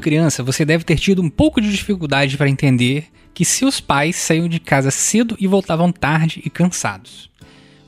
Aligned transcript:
Criança, 0.00 0.42
você 0.42 0.64
deve 0.64 0.82
ter 0.82 0.96
tido 0.96 1.22
um 1.22 1.30
pouco 1.30 1.60
de 1.60 1.70
dificuldade 1.70 2.36
para 2.36 2.48
entender 2.48 3.06
que 3.32 3.44
seus 3.44 3.80
pais 3.80 4.16
saíam 4.16 4.48
de 4.48 4.58
casa 4.58 4.90
cedo 4.90 5.36
e 5.38 5.46
voltavam 5.46 5.92
tarde 5.92 6.42
e 6.44 6.50
cansados. 6.50 7.30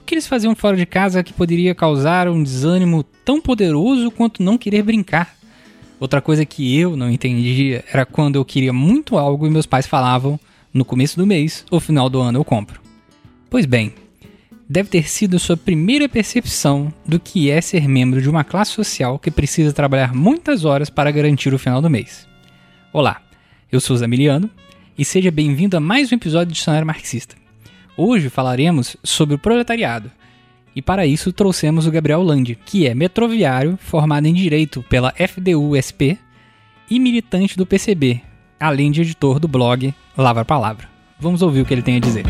O 0.00 0.04
que 0.04 0.14
eles 0.14 0.26
faziam 0.26 0.54
fora 0.54 0.76
de 0.76 0.86
casa 0.86 1.22
que 1.22 1.32
poderia 1.32 1.74
causar 1.74 2.28
um 2.28 2.42
desânimo 2.42 3.02
tão 3.02 3.40
poderoso 3.40 4.10
quanto 4.10 4.42
não 4.42 4.58
querer 4.58 4.82
brincar? 4.82 5.36
Outra 5.98 6.20
coisa 6.20 6.44
que 6.44 6.78
eu 6.78 6.96
não 6.96 7.10
entendia 7.10 7.84
era 7.92 8.04
quando 8.04 8.36
eu 8.36 8.44
queria 8.44 8.72
muito 8.72 9.16
algo 9.16 9.46
e 9.46 9.50
meus 9.50 9.66
pais 9.66 9.86
falavam: 9.86 10.38
no 10.72 10.84
começo 10.84 11.16
do 11.16 11.26
mês 11.26 11.64
ou 11.70 11.80
final 11.80 12.10
do 12.10 12.20
ano 12.20 12.38
eu 12.38 12.44
compro. 12.44 12.80
Pois 13.48 13.66
bem, 13.66 13.94
deve 14.72 14.88
ter 14.88 15.06
sido 15.06 15.38
sua 15.38 15.54
primeira 15.54 16.08
percepção 16.08 16.90
do 17.04 17.20
que 17.20 17.50
é 17.50 17.60
ser 17.60 17.86
membro 17.86 18.22
de 18.22 18.30
uma 18.30 18.42
classe 18.42 18.70
social 18.70 19.18
que 19.18 19.30
precisa 19.30 19.70
trabalhar 19.70 20.14
muitas 20.14 20.64
horas 20.64 20.88
para 20.88 21.10
garantir 21.10 21.52
o 21.52 21.58
final 21.58 21.82
do 21.82 21.90
mês. 21.90 22.26
Olá, 22.90 23.20
eu 23.70 23.78
sou 23.82 23.94
Zamiliano 23.94 24.48
e 24.96 25.04
seja 25.04 25.30
bem-vindo 25.30 25.76
a 25.76 25.80
mais 25.80 26.10
um 26.10 26.14
episódio 26.14 26.46
do 26.46 26.54
Dicionário 26.54 26.86
Marxista. 26.86 27.36
Hoje 27.98 28.30
falaremos 28.30 28.96
sobre 29.04 29.34
o 29.34 29.38
proletariado. 29.38 30.10
E 30.74 30.80
para 30.80 31.04
isso 31.04 31.34
trouxemos 31.34 31.86
o 31.86 31.90
Gabriel 31.90 32.22
Landi, 32.22 32.54
que 32.54 32.86
é 32.86 32.94
metroviário, 32.94 33.78
formado 33.78 34.24
em 34.24 34.32
Direito 34.32 34.82
pela 34.88 35.12
FDU-SP 35.12 36.16
e 36.88 36.98
militante 36.98 37.58
do 37.58 37.66
PCB, 37.66 38.22
além 38.58 38.90
de 38.90 39.02
editor 39.02 39.38
do 39.38 39.46
blog 39.46 39.94
Lava 40.16 40.46
Palavra. 40.46 40.88
Vamos 41.20 41.42
ouvir 41.42 41.60
o 41.60 41.66
que 41.66 41.74
ele 41.74 41.82
tem 41.82 41.98
a 41.98 42.00
dizer. 42.00 42.24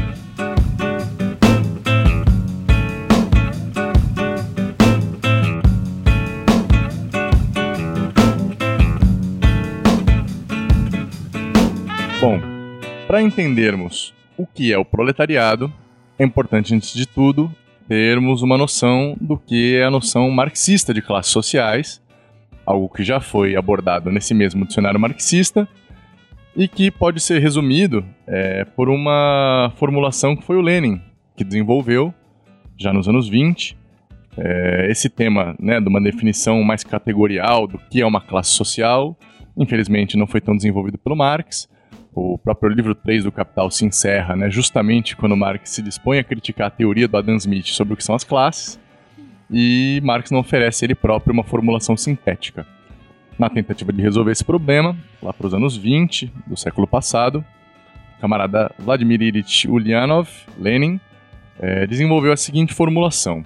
Para 13.12 13.20
entendermos 13.20 14.14
o 14.38 14.46
que 14.46 14.72
é 14.72 14.78
o 14.78 14.86
proletariado, 14.86 15.70
é 16.18 16.24
importante, 16.24 16.74
antes 16.74 16.94
de 16.94 17.05
tudo, 17.05 17.55
termos 17.86 18.41
uma 18.41 18.56
noção 18.56 19.14
do 19.20 19.36
que 19.36 19.77
é 19.77 19.84
a 19.84 19.91
noção 19.91 20.30
marxista 20.30 20.94
de 20.94 21.02
classes 21.02 21.30
sociais, 21.30 22.02
algo 22.64 22.88
que 22.88 23.05
já 23.05 23.20
foi 23.20 23.55
abordado 23.55 24.10
nesse 24.10 24.33
mesmo 24.33 24.64
dicionário 24.64 24.98
marxista 24.98 25.68
e 26.56 26.66
que 26.66 26.90
pode 26.90 27.20
ser 27.20 27.38
resumido 27.38 28.02
é, 28.27 28.64
por 28.64 28.88
uma 28.88 29.70
formulação 29.77 30.34
que 30.34 30.42
foi 30.42 30.56
o 30.56 30.62
Lenin 30.62 30.98
que 31.36 31.44
desenvolveu 31.44 32.14
já 32.78 32.94
nos 32.94 33.06
anos 33.10 33.28
20. 33.28 33.77
É, 34.38 34.86
esse 34.90 35.10
tema 35.10 35.55
né, 35.60 35.78
de 35.83 35.86
uma 35.86 36.00
definição 36.00 36.62
mais 36.62 36.83
categorial 36.83 37.66
do 37.66 37.77
que 37.77 38.00
é 38.00 38.06
uma 38.06 38.22
classe 38.22 38.52
social, 38.52 39.14
infelizmente 39.55 40.16
não 40.16 40.27
foi 40.27 40.40
tão 40.40 40.56
desenvolvido 40.56 40.96
pelo 40.96 41.14
Marx, 41.14 41.68
o 42.14 42.36
próprio 42.36 42.70
livro 42.70 42.94
3 42.94 43.24
do 43.24 43.32
Capital 43.32 43.70
se 43.70 43.84
encerra 43.84 44.36
né, 44.36 44.50
justamente 44.50 45.16
quando 45.16 45.36
Marx 45.36 45.70
se 45.70 45.82
dispõe 45.82 46.18
a 46.18 46.24
criticar 46.24 46.66
a 46.66 46.70
teoria 46.70 47.08
do 47.08 47.16
Adam 47.16 47.36
Smith 47.36 47.66
sobre 47.68 47.94
o 47.94 47.96
que 47.96 48.05
são 48.05 48.14
as 48.14 48.24
classes, 48.24 48.78
e 49.50 50.00
Marx 50.02 50.30
não 50.30 50.40
oferece 50.40 50.84
ele 50.84 50.94
próprio 50.94 51.33
uma 51.33 51.44
formulação 51.44 51.96
sintética. 51.96 52.66
Na 53.38 53.48
tentativa 53.48 53.92
de 53.92 54.02
resolver 54.02 54.33
esse 54.33 54.44
problema, 54.44 54.96
lá 55.22 55.33
para 55.33 55.46
os 55.46 55.55
anos 55.55 55.77
20 55.77 56.33
do 56.46 56.56
século 56.56 56.86
passado, 56.86 57.44
o 58.18 58.20
camarada 58.20 58.70
Vladimir 58.78 59.20
Ilyich 59.20 59.68
Ulyanov, 59.68 60.28
Lenin, 60.58 61.00
é, 61.58 61.86
desenvolveu 61.86 62.33
a 62.33 62.36
seguinte 62.36 62.72
formulação: 62.72 63.45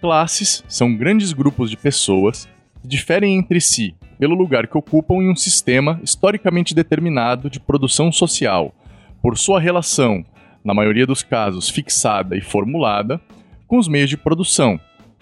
Classes 0.00 0.64
são 0.68 0.96
grandes 0.96 1.32
grupos 1.32 1.70
de 1.70 1.76
pessoas 1.76 2.48
que 2.80 2.88
diferem 2.88 3.36
entre 3.36 3.60
si 3.60 3.94
pelo 4.18 4.34
lugar 4.34 4.66
que 4.66 4.78
ocupam 4.78 5.16
em 5.16 5.30
um 5.30 5.36
sistema 5.36 6.00
historicamente 6.02 6.74
determinado 6.74 7.50
de 7.50 7.60
produção 7.60 8.10
social, 8.10 8.74
por 9.22 9.36
sua 9.36 9.60
relação, 9.60 10.24
na 10.64 10.74
maioria 10.74 11.06
dos 11.06 11.22
casos 11.22 11.68
fixada 11.68 12.36
e 12.36 12.40
formulada, 12.40 13.20
com 13.66 13.78
os 13.78 13.88
meios 13.88 14.10
de 14.10 14.16
produção, 14.16 14.80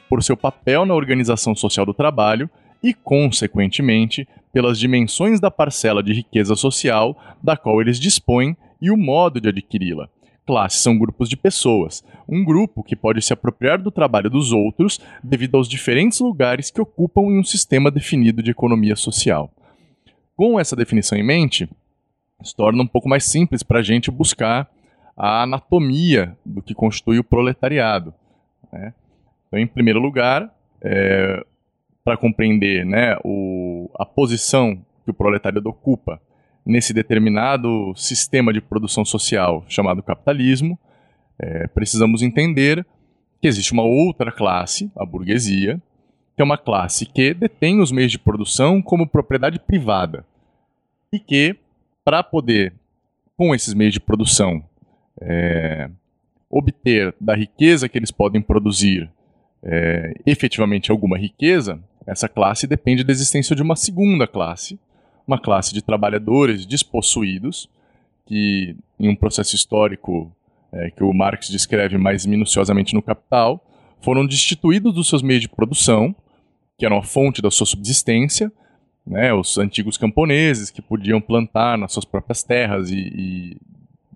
por 0.09 0.23
seu 0.23 0.37
papel 0.37 0.85
na 0.87 0.95
organização 0.95 1.55
social 1.55 1.85
do 1.85 1.95
trabalho 1.95 2.49
e, 2.83 2.93
consequentemente, 2.93 4.29
pelas 4.53 4.79
dimensões 4.79 5.41
da 5.41 5.51
parcela 5.51 6.03
de 6.03 6.13
riqueza 6.13 6.55
social 6.55 7.17
da 7.43 7.57
qual 7.57 7.81
eles 7.81 7.99
dispõem 7.99 8.57
e 8.81 8.91
o 8.91 8.97
modo 8.97 9.41
de 9.41 9.49
adquiri-la. 9.49 10.09
Classes 10.47 10.83
são 10.83 10.99
grupos 10.99 11.29
de 11.29 11.37
pessoas, 11.37 12.05
um 12.29 12.45
grupo 12.45 12.83
que 12.83 12.95
pode 12.95 13.23
se 13.23 13.33
apropriar 13.33 13.81
do 13.81 13.91
trabalho 13.91 14.29
dos 14.29 14.53
outros 14.53 15.01
devido 15.23 15.57
aos 15.57 15.69
diferentes 15.69 16.21
lugares 16.21 16.71
que 16.71 16.81
ocupam 16.81 17.23
em 17.23 17.39
um 17.39 17.45
sistema 17.45 17.91
definido 17.91 18.43
de 18.43 18.51
economia 18.51 18.95
social. 18.95 19.51
Com 20.37 20.61
essa 20.61 20.77
definição 20.77 21.17
em 21.17 21.23
mente, 21.23 21.69
se 22.43 22.55
torna 22.55 22.83
um 22.83 22.87
pouco 22.87 23.09
mais 23.09 23.25
simples 23.25 23.63
para 23.63 23.79
a 23.79 23.83
gente 23.83 24.11
buscar 24.11 24.69
a 25.17 25.43
anatomia 25.43 26.37
do 26.45 26.61
que 26.61 26.75
constitui 26.75 27.19
o 27.19 27.25
proletariado. 27.25 28.13
Né? 28.71 28.93
Então, 29.47 29.59
em 29.59 29.67
primeiro 29.67 30.01
lugar, 30.01 30.53
é, 30.83 31.43
para 32.05 32.17
compreender 32.17 32.85
né, 32.85 33.17
o, 33.25 33.91
a 33.95 34.05
posição 34.05 34.77
que 35.05 35.11
o 35.11 35.15
proletariado 35.15 35.69
ocupa 35.71 36.21
nesse 36.65 36.93
determinado 36.93 37.93
sistema 37.97 38.53
de 38.53 38.61
produção 38.61 39.05
social 39.05 39.65
chamado 39.69 40.03
capitalismo, 40.03 40.79
é, 41.39 41.67
precisamos 41.69 42.23
entender 42.23 42.87
que 43.41 43.49
existe 43.49 43.73
uma 43.73 43.83
outra 43.83 44.33
classe, 44.33 44.91
a 44.97 45.05
burguesia, 45.05 45.81
que 46.35 46.43
é 46.43 46.45
uma 46.45 46.59
classe 46.59 47.07
que 47.07 47.35
detém 47.35 47.81
os 47.81 47.93
meios 47.93 48.11
de 48.11 48.19
produção 48.19 48.81
como 48.81 49.07
propriedade 49.07 49.59
privada 49.59 50.25
e 51.13 51.19
que, 51.19 51.57
para 52.05 52.23
poder, 52.23 52.73
com 53.37 53.55
esses 53.55 53.75
meios 53.75 53.95
de 53.95 54.01
produção, 54.01 54.65
é, 55.21 55.91
obter 56.51 57.15
da 57.21 57.35
riqueza 57.35 57.89
que 57.89 57.99
eles 57.99 58.11
podem 58.11 58.41
produzir 58.41 59.11
é, 59.63 60.15
efetivamente 60.27 60.91
alguma 60.91 61.19
riqueza, 61.19 61.81
essa 62.07 62.29
classe 62.29 62.67
depende 62.67 63.05
da 63.05 63.13
existência 63.13 63.55
de 63.57 63.63
uma 63.63 63.77
segunda 63.77 64.27
classe, 64.27 64.79
uma 65.27 65.39
classe 65.39 65.73
de 65.73 65.83
trabalhadores 65.83 66.67
despossuídos, 66.67 67.69
que 68.27 68.77
em 68.99 69.09
um 69.09 69.17
processo 69.17 69.55
histórico 69.55 70.31
é, 70.73 70.91
que 70.91 71.05
o 71.05 71.13
Marx 71.13 71.49
descreve 71.49 71.97
mais 71.99 72.27
minuciosamente 72.27 72.95
no 72.95 73.03
Capital, 73.03 73.65
foram 74.01 74.27
destituídos 74.27 74.95
dos 74.95 75.09
seus 75.09 75.23
meios 75.23 75.43
de 75.43 75.49
produção, 75.49 76.15
que 76.77 76.85
eram 76.85 76.99
a 76.99 77.03
fonte 77.03 77.41
da 77.41 77.51
sua 77.51 77.67
subsistência, 77.67 78.53
né, 79.07 79.33
os 79.33 79.59
antigos 79.59 79.97
camponeses 79.97 80.71
que 80.71 80.83
podiam 80.83 81.21
plantar 81.21 81.77
nas 81.77 81.93
suas 81.93 82.05
próprias 82.05 82.43
terras 82.43 82.91
e, 82.91 82.97
e 82.97 83.57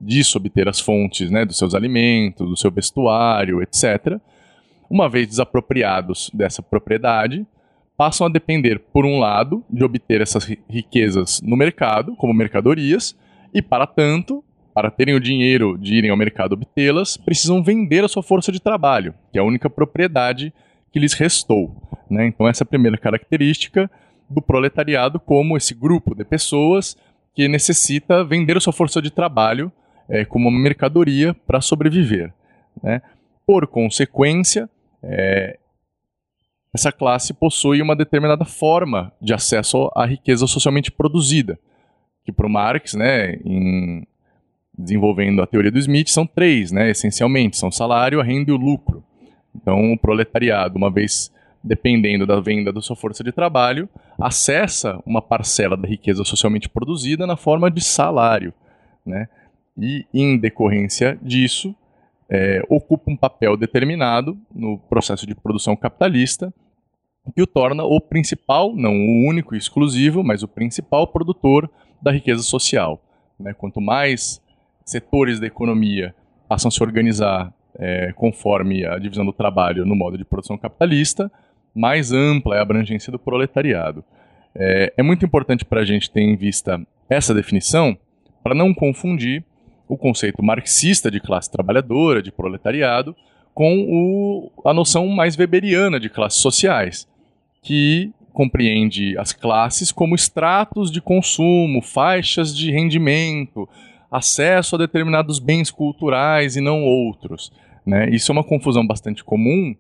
disso 0.01 0.39
obter 0.39 0.69
as 0.69 0.81
fontes 0.81 1.31
né, 1.31 1.45
dos 1.45 1.59
seus 1.59 1.75
alimentos, 1.75 2.49
do 2.49 2.57
seu 2.57 2.71
vestuário, 2.71 3.63
etc. 3.63 4.19
Uma 4.89 5.09
vez 5.09 5.29
desapropriados 5.29 6.31
dessa 6.33 6.63
propriedade, 6.63 7.47
passam 7.99 8.29
a 8.29 8.31
depender, 8.31 8.79
por 8.93 9.05
um 9.05 9.19
lado, 9.19 9.65
de 9.69 9.83
obter 9.83 10.21
essas 10.21 10.45
riquezas 10.71 11.41
no 11.43 11.57
mercado, 11.57 12.15
como 12.15 12.33
mercadorias, 12.33 13.19
e 13.53 13.61
para 13.61 13.89
tanto, 13.89 14.45
para 14.73 14.89
terem 14.89 15.17
o 15.17 15.21
dinheiro 15.21 15.77
de 15.77 15.97
irem 15.97 16.09
ao 16.09 16.17
mercado 16.17 16.53
obtê-las, 16.53 17.17
precisam 17.17 17.61
vender 17.61 18.05
a 18.05 18.09
sua 18.09 18.23
força 18.23 18.53
de 18.53 18.61
trabalho, 18.61 19.13
que 19.33 19.39
é 19.39 19.41
a 19.41 19.45
única 19.45 19.69
propriedade 19.69 20.55
que 20.93 21.01
lhes 21.01 21.13
restou. 21.13 21.75
Né? 22.09 22.29
Então, 22.29 22.47
essa 22.47 22.63
é 22.63 22.65
a 22.65 22.69
primeira 22.69 22.97
característica 22.97 23.91
do 24.31 24.41
proletariado 24.41 25.19
como 25.19 25.57
esse 25.57 25.75
grupo 25.75 26.15
de 26.15 26.25
pessoas 26.25 26.97
que 27.35 27.49
necessita 27.49 28.23
vender 28.23 28.57
a 28.57 28.61
sua 28.61 28.73
força 28.73 29.03
de 29.03 29.11
trabalho 29.11 29.73
é, 30.09 30.25
como 30.25 30.53
mercadoria 30.53 31.35
para 31.35 31.61
sobreviver. 31.61 32.33
Né? 32.81 33.03
Por 33.45 33.67
consequência, 33.67 34.71
é, 35.03 35.59
essa 36.73 36.93
classe 36.93 37.33
possui 37.33 37.81
uma 37.81 37.97
determinada 37.97 38.45
forma 38.45 39.13
de 39.21 39.33
acesso 39.33 39.91
à 39.95 40.05
riqueza 40.05 40.47
socialmente 40.47 40.91
produzida, 40.91 41.59
que 42.25 42.33
para 42.33 42.47
o 42.47 42.51
Marx, 42.51 42.95
né, 42.95 43.35
em 43.45 44.07
desenvolvendo 44.77 45.43
a 45.43 45.47
teoria 45.47 45.73
do 45.73 45.79
Smith, 45.79 46.09
são 46.09 46.27
três, 46.27 46.71
né, 46.71 46.91
essencialmente, 46.91 47.57
são 47.57 47.71
salário, 47.71 48.21
a 48.21 48.25
renda 48.25 48.51
e 48.51 48.55
o 48.55 48.57
lucro. 48.57 49.03
Então, 49.55 49.93
o 49.93 49.99
proletariado, 49.99 50.77
uma 50.77 50.91
vez 50.91 51.33
dependendo 51.63 52.25
da 52.27 52.39
venda 52.41 52.73
da 52.73 52.81
sua 52.81 52.95
força 52.95 53.25
de 53.25 53.33
trabalho, 53.33 53.89
acessa 54.21 55.03
uma 55.05 55.21
parcela 55.21 55.77
da 55.77 55.89
riqueza 55.89 56.25
socialmente 56.25 56.69
produzida 56.69 57.27
na 57.27 57.37
forma 57.37 57.71
de 57.71 57.83
salário, 57.83 58.55
né? 59.05 59.29
E, 59.77 60.07
em 60.15 60.39
decorrência 60.39 61.19
disso, 61.21 61.75
é, 62.31 62.63
ocupa 62.69 63.11
um 63.11 63.17
papel 63.17 63.57
determinado 63.57 64.39
no 64.55 64.79
processo 64.79 65.27
de 65.27 65.35
produção 65.35 65.77
capitalista 65.77 66.53
que 67.35 67.43
o 67.43 67.47
torna 67.47 67.85
o 67.85 68.01
principal, 68.01 68.75
não 68.75 68.93
o 68.93 69.29
único 69.29 69.55
e 69.55 69.59
exclusivo, 69.59 70.25
mas 70.25 70.43
o 70.43 70.49
principal 70.49 71.07
produtor 71.07 71.71
da 72.01 72.11
riqueza 72.11 72.43
social. 72.43 73.03
Né? 73.39 73.53
Quanto 73.53 73.81
mais 73.81 74.43
setores 74.85 75.39
da 75.39 75.47
economia 75.47 76.15
passam 76.49 76.69
a 76.69 76.73
se 76.73 76.83
organizar 76.83 77.53
é, 77.79 78.13
conforme 78.15 78.85
a 78.85 78.99
divisão 78.99 79.25
do 79.25 79.33
trabalho 79.33 79.85
no 79.85 79.95
modo 79.95 80.17
de 80.17 80.25
produção 80.25 80.57
capitalista, 80.57 81.31
mais 81.75 82.13
ampla 82.13 82.57
é 82.57 82.59
a 82.59 82.63
abrangência 82.63 83.13
do 83.13 83.19
proletariado. 83.19 84.03
É, 84.55 84.95
é 84.97 85.03
muito 85.03 85.25
importante 85.25 85.65
para 85.65 85.83
a 85.83 85.85
gente 85.85 86.11
ter 86.11 86.23
em 86.23 86.35
vista 86.35 86.81
essa 87.09 87.35
definição 87.35 87.97
para 88.43 88.55
não 88.55 88.73
confundir 88.73 89.45
o 89.89 89.97
conceito 89.97 90.43
marxista 90.43 91.11
de 91.11 91.21
classe 91.21 91.51
trabalhadora, 91.51 92.23
de 92.23 92.31
proletariado, 92.31 93.17
com 93.55 93.87
o, 93.89 94.53
a 94.65 94.73
noção 94.73 95.09
mais 95.09 95.37
weberiana 95.37 95.99
de 95.99 96.09
classes 96.09 96.41
sociais, 96.41 97.09
que 97.63 98.13
compreende 98.33 99.19
as 99.19 99.33
classes 99.33 99.91
como 99.91 100.15
estratos 100.15 100.93
de 100.93 101.01
consumo, 101.01 101.83
faixas 101.83 102.57
de 102.57 102.71
rendimento, 102.71 103.69
acesso 104.11 104.77
a 104.77 104.79
determinados 104.79 105.39
bens 105.39 105.71
culturais 105.71 106.55
e 106.55 106.61
não 106.61 106.85
outros. 106.85 107.51
Né? 107.85 108.09
Isso 108.11 108.31
é 108.31 108.35
uma 108.35 108.45
confusão 108.45 108.87
bastante 108.87 109.25
comum 109.25 109.75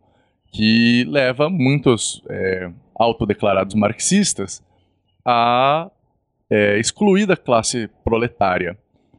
que 0.50 1.04
leva 1.04 1.49
muitos 1.49 2.22
é, 2.28 2.70
autodeclarados 2.99 3.75
marxistas 3.75 4.62
a 5.25 5.90
é, 6.50 6.78
excluir 6.78 7.26
da 7.26 7.37
classe 7.37 7.88
proletária 8.02 8.76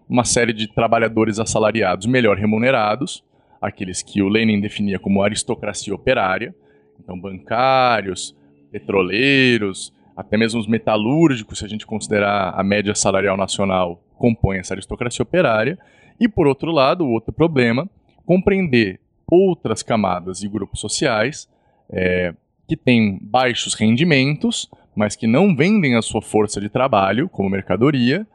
uma 0.09 0.23
série 0.23 0.51
de 0.51 0.67
trabalhadores 0.67 1.39
assalariados 1.39 2.07
melhor 2.07 2.35
remunerados, 2.35 3.23
aqueles 3.61 4.01
que 4.01 4.21
o 4.21 4.27
Lenin 4.27 4.59
definia 4.59 4.97
como 4.97 5.21
aristocracia 5.21 5.93
operária, 5.93 6.55
então 6.99 7.19
bancários, 7.19 8.35
petroleiros, 8.71 9.93
até 10.17 10.35
mesmo 10.35 10.59
os 10.59 10.67
metalúrgicos, 10.67 11.59
se 11.59 11.65
a 11.65 11.67
gente 11.67 11.85
considerar 11.85 12.53
a 12.59 12.63
média 12.63 12.95
salarial 12.95 13.37
nacional, 13.37 14.03
compõe 14.17 14.57
essa 14.57 14.73
aristocracia 14.73 15.23
operária. 15.23 15.77
E 16.19 16.27
por 16.27 16.45
outro 16.45 16.71
lado, 16.71 17.05
o 17.05 17.11
outro 17.11 17.31
problema, 17.31 17.89
compreender 18.25 18.99
outras 19.31 19.81
camadas 19.81 20.43
e 20.43 20.49
grupos 20.49 20.79
sociais 20.79 21.47
é, 21.89 22.33
que 22.67 22.75
têm 22.75 23.17
baixos 23.21 23.73
rendimentos, 23.73 24.69
mas 24.95 25.15
que 25.15 25.25
não 25.25 25.55
vendem 25.55 25.95
a 25.95 26.01
sua 26.01 26.21
força 26.21 26.59
de 26.59 26.67
trabalho 26.67 27.29
como 27.29 27.49
mercadoria, 27.49 28.27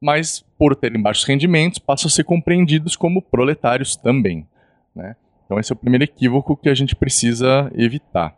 mas 0.00 0.44
por 0.58 0.74
terem 0.74 1.00
baixos 1.00 1.24
rendimentos, 1.24 1.78
passam 1.78 2.08
a 2.08 2.10
ser 2.10 2.24
compreendidos 2.24 2.96
como 2.96 3.22
proletários 3.22 3.96
também. 3.96 4.46
Né? 4.94 5.14
Então, 5.44 5.58
esse 5.58 5.72
é 5.72 5.74
o 5.74 5.78
primeiro 5.78 6.04
equívoco 6.04 6.56
que 6.56 6.68
a 6.68 6.74
gente 6.74 6.94
precisa 6.94 7.70
evitar. 7.74 8.36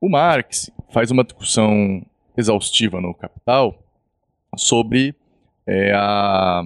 O 0.00 0.08
Marx 0.08 0.70
faz 0.90 1.10
uma 1.10 1.24
discussão 1.24 2.04
exaustiva 2.36 3.00
no 3.00 3.14
Capital 3.14 3.78
sobre 4.56 5.14
é, 5.66 5.92
a, 5.94 6.62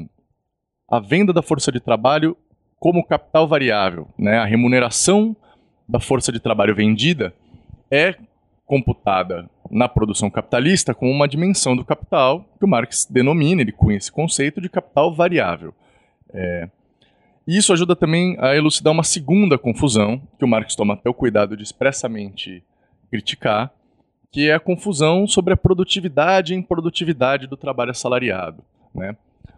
a 0.90 1.00
venda 1.00 1.32
da 1.32 1.42
força 1.42 1.70
de 1.70 1.80
trabalho 1.80 2.36
como 2.78 3.04
capital 3.04 3.46
variável. 3.46 4.08
Né? 4.18 4.38
A 4.38 4.44
remuneração 4.44 5.36
da 5.88 6.00
força 6.00 6.32
de 6.32 6.40
trabalho 6.40 6.74
vendida 6.74 7.34
é 7.90 8.14
computada 8.68 9.48
na 9.70 9.88
produção 9.88 10.30
capitalista 10.30 10.94
com 10.94 11.10
uma 11.10 11.26
dimensão 11.26 11.74
do 11.74 11.84
capital 11.84 12.44
que 12.58 12.64
o 12.66 12.68
Marx 12.68 13.06
denomina, 13.10 13.62
ele 13.62 13.72
cunha 13.72 13.96
esse 13.96 14.12
conceito 14.12 14.60
de 14.60 14.68
capital 14.68 15.12
variável. 15.12 15.74
É, 16.32 16.68
e 17.46 17.56
isso 17.56 17.72
ajuda 17.72 17.96
também 17.96 18.36
a 18.38 18.54
elucidar 18.54 18.92
uma 18.92 19.02
segunda 19.02 19.56
confusão, 19.56 20.20
que 20.38 20.44
o 20.44 20.48
Marx 20.48 20.76
toma 20.76 20.92
até 20.92 21.08
o 21.08 21.14
cuidado 21.14 21.56
de 21.56 21.62
expressamente 21.62 22.62
criticar, 23.10 23.72
que 24.30 24.50
é 24.50 24.54
a 24.54 24.60
confusão 24.60 25.26
sobre 25.26 25.54
a 25.54 25.56
produtividade 25.56 26.52
e 26.52 26.56
improdutividade 26.56 27.46
do 27.46 27.56
trabalho 27.56 27.92
assalariado. 27.92 28.62
Né? 28.94 29.16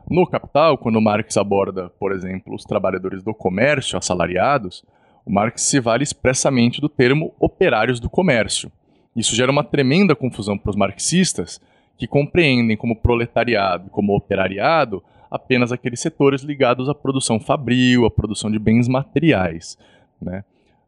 No 0.09 0.25
Capital, 0.25 0.79
quando 0.79 1.01
Marx 1.01 1.37
aborda, 1.37 1.91
por 1.99 2.13
exemplo, 2.13 2.55
os 2.55 2.63
trabalhadores 2.63 3.25
do 3.25 3.35
comércio 3.35 3.99
assalariados, 3.99 4.85
o 5.27 5.33
Marx 5.33 5.63
se 5.63 5.81
vale 5.81 6.05
expressamente 6.05 6.81
do 6.81 6.89
termo 6.89 7.35
operários 7.41 7.99
do 7.99 8.09
comércio. 8.09 8.71
Isso 9.15 9.35
gera 9.35 9.51
uma 9.51 9.65
tremenda 9.65 10.15
confusão 10.15 10.57
para 10.57 10.71
os 10.71 10.77
marxistas, 10.77 11.61
que 11.97 12.07
compreendem 12.07 12.77
como 12.77 12.97
proletariado 12.97 13.89
e 13.89 13.91
como 13.91 14.17
operariado 14.17 15.03
apenas 15.31 15.71
aqueles 15.71 16.01
setores 16.01 16.43
ligados 16.43 16.89
à 16.89 16.95
produção 16.95 17.39
fabril, 17.39 18.05
à 18.05 18.11
produção 18.11 18.51
de 18.51 18.59
bens 18.59 18.89
materiais. 18.89 19.79
Né? 20.21 20.45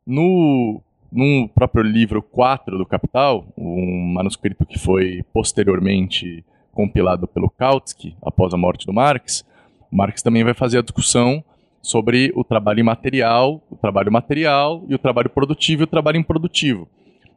No, 0.07 0.81
no 1.13 1.49
próprio 1.49 1.85
livro 1.85 2.23
4 2.23 2.77
do 2.77 2.87
Capital, 2.87 3.47
um 3.57 4.13
manuscrito 4.15 4.67
que 4.67 4.79
foi 4.79 5.23
posteriormente 5.33 6.45
compilado 6.73 7.29
pelo 7.29 7.51
Kautsky, 7.51 8.17
após 8.23 8.53
a 8.55 8.57
morte 8.57 8.87
do 8.87 8.93
Marx, 8.93 9.45
Marx 9.91 10.23
também 10.23 10.43
vai 10.43 10.55
fazer 10.55 10.79
a 10.79 10.83
discussão 10.83 11.45
sobre 11.83 12.33
o 12.35 12.43
trabalho 12.43 12.81
imaterial, 12.81 13.61
o 13.71 13.77
trabalho 13.77 14.11
material 14.11 14.83
e 14.89 14.95
o 14.95 14.99
trabalho 14.99 15.29
produtivo 15.29 15.83
e 15.83 15.85
o 15.85 15.89
trabalho 15.89 16.17
improdutivo. 16.17 16.89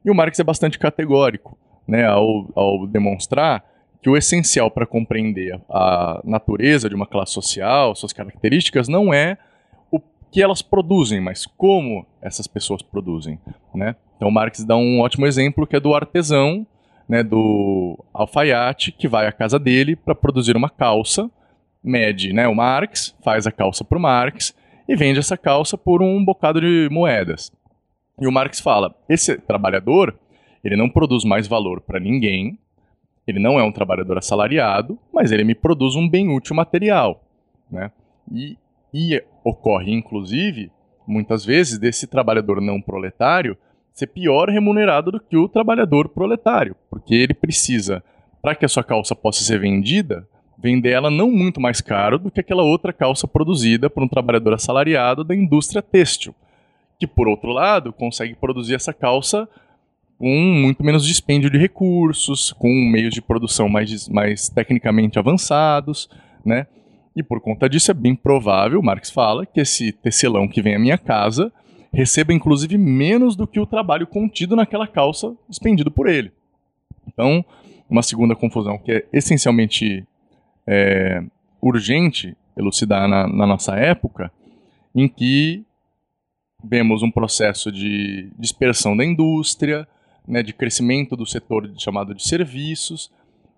E 0.06 0.12
o 0.12 0.16
Marx 0.16 0.40
é 0.40 0.44
bastante 0.44 0.78
categórico 0.78 1.58
né, 1.88 2.06
ao, 2.06 2.48
ao 2.56 2.86
demonstrar 2.86 3.66
que 4.02 4.10
o 4.10 4.16
essencial 4.16 4.70
para 4.70 4.86
compreender 4.86 5.60
a 5.68 6.22
natureza 6.24 6.88
de 6.88 6.94
uma 6.94 7.08
classe 7.08 7.34
social, 7.34 7.96
suas 7.96 8.14
características, 8.14 8.88
não 8.88 9.12
é 9.12 9.36
o 9.92 10.00
que 10.32 10.44
elas 10.44 10.62
produzem, 10.62 11.20
mas 11.20 11.48
como 11.48 12.06
essas 12.22 12.46
pessoas 12.46 12.84
produzem. 12.84 13.40
Né? 13.74 13.96
Então, 14.16 14.30
Marx 14.30 14.64
dá 14.64 14.78
um 14.78 15.00
ótimo 15.00 15.26
exemplo 15.26 15.66
que 15.66 15.76
é 15.76 15.80
do 15.80 15.96
artesão, 15.96 16.68
né, 17.10 17.24
do 17.24 17.98
alfaiate, 18.14 18.92
que 18.92 19.08
vai 19.08 19.26
à 19.26 19.32
casa 19.32 19.58
dele 19.58 19.96
para 19.96 20.14
produzir 20.14 20.56
uma 20.56 20.70
calça, 20.70 21.30
mede 21.84 22.32
né, 22.32 22.48
o 22.48 22.54
Marx, 22.54 23.16
faz 23.24 23.48
a 23.48 23.52
calça 23.52 23.84
para 23.84 23.98
o 23.98 24.02
Marx 24.02 24.56
e 24.88 24.96
vende 24.96 25.18
essa 25.18 25.36
calça 25.36 25.80
por 25.80 26.04
um 26.04 26.24
bocado 26.24 26.62
de 26.62 26.90
moedas. 26.92 27.52
E 28.20 28.28
o 28.28 28.32
Marx 28.32 28.60
fala: 28.60 28.96
esse 29.10 29.38
trabalhador, 29.38 30.18
ele 30.64 30.76
não 30.76 30.90
produz 30.90 31.24
mais 31.24 31.48
valor 31.48 31.82
para 31.82 32.00
ninguém, 32.00 32.58
ele 33.28 33.40
não 33.40 33.60
é 33.60 33.64
um 33.64 33.72
trabalhador 33.72 34.18
assalariado, 34.18 34.98
mas 35.14 35.32
ele 35.32 35.44
me 35.44 35.56
produz 35.56 35.96
um 35.96 36.08
bem 36.08 36.30
útil 36.30 36.56
material. 36.56 37.24
Né? 37.70 37.92
E, 38.32 38.58
e 38.94 39.22
ocorre, 39.44 39.94
inclusive, 39.94 40.72
muitas 41.08 41.44
vezes, 41.44 41.78
desse 41.78 42.08
trabalhador 42.08 42.62
não 42.62 42.82
proletário 42.82 43.58
ser 43.94 44.08
pior 44.08 44.50
remunerado 44.50 45.12
do 45.12 45.20
que 45.20 45.38
o 45.38 45.48
trabalhador 45.48 46.10
proletário, 46.10 46.76
porque 46.90 47.16
ele 47.16 47.34
precisa, 47.34 48.04
para 48.42 48.54
que 48.54 48.66
a 48.66 48.68
sua 48.68 48.84
calça 48.84 49.16
possa 49.16 49.42
ser 49.44 49.58
vendida, 49.58 50.28
vender 50.58 50.92
ela 50.92 51.10
não 51.10 51.32
muito 51.32 51.62
mais 51.62 51.80
caro 51.80 52.20
do 52.20 52.30
que 52.30 52.42
aquela 52.42 52.64
outra 52.64 52.92
calça 52.92 53.28
produzida 53.28 53.90
por 53.90 54.04
um 54.04 54.08
trabalhador 54.08 54.54
assalariado 54.54 55.24
da 55.24 55.34
indústria 55.34 55.82
têxtil 55.82 56.36
que 57.00 57.08
por 57.08 57.28
outro 57.28 57.52
lado 57.52 57.92
consegue 57.92 58.36
produzir 58.36 58.76
essa 58.76 58.94
calça 58.94 59.48
com 60.18 60.30
muito 60.30 60.84
menos 60.84 61.06
dispêndio 61.06 61.50
de 61.50 61.58
recursos, 61.58 62.54
com 62.54 62.70
meios 62.70 63.14
de 63.14 63.22
produção 63.22 63.68
mais, 63.68 64.08
mais 64.08 64.48
tecnicamente 64.48 65.20
avançados, 65.20 66.10
né? 66.44 66.68
E 67.16 67.24
por 67.24 67.40
conta 67.40 67.70
disso 67.70 67.92
é 67.92 67.94
bem 67.94 68.16
provável, 68.16 68.82
Marx 68.82 69.10
fala, 69.10 69.46
que 69.46 69.60
esse 69.60 69.92
tecelão 69.92 70.48
que 70.48 70.62
vem 70.62 70.76
à 70.76 70.80
minha 70.80 70.98
casa 70.98 71.52
receba 71.94 72.34
inclusive 72.34 72.78
menos 72.78 73.36
do 73.36 73.48
que 73.48 73.60
o 73.60 73.66
trabalho 73.66 74.06
contido 74.06 74.56
naquela 74.56 74.86
calça 74.86 75.34
expendido 75.50 75.90
por 75.90 76.10
ele. 76.10 76.32
Então, 77.08 77.44
uma 77.90 78.04
segunda 78.04 78.36
confusão 78.36 78.78
que 78.78 78.92
é 78.92 79.06
essencialmente 79.14 80.06
é, 80.68 81.24
urgente 81.62 82.36
elucidar 82.58 83.08
na, 83.08 83.28
na 83.28 83.48
nossa 83.48 83.76
época, 83.76 84.32
em 84.94 85.08
que 85.08 85.65
vemos 86.68 87.04
um 87.04 87.12
processo 87.12 87.72
de 87.72 88.30
dispersão 88.38 88.96
da 88.96 89.06
indústria, 89.06 89.88
né, 90.28 90.42
de 90.42 90.54
crescimento 90.54 91.16
do 91.16 91.26
setor 91.26 91.72
chamado 91.78 92.14
de 92.14 92.28
serviços, 92.28 93.12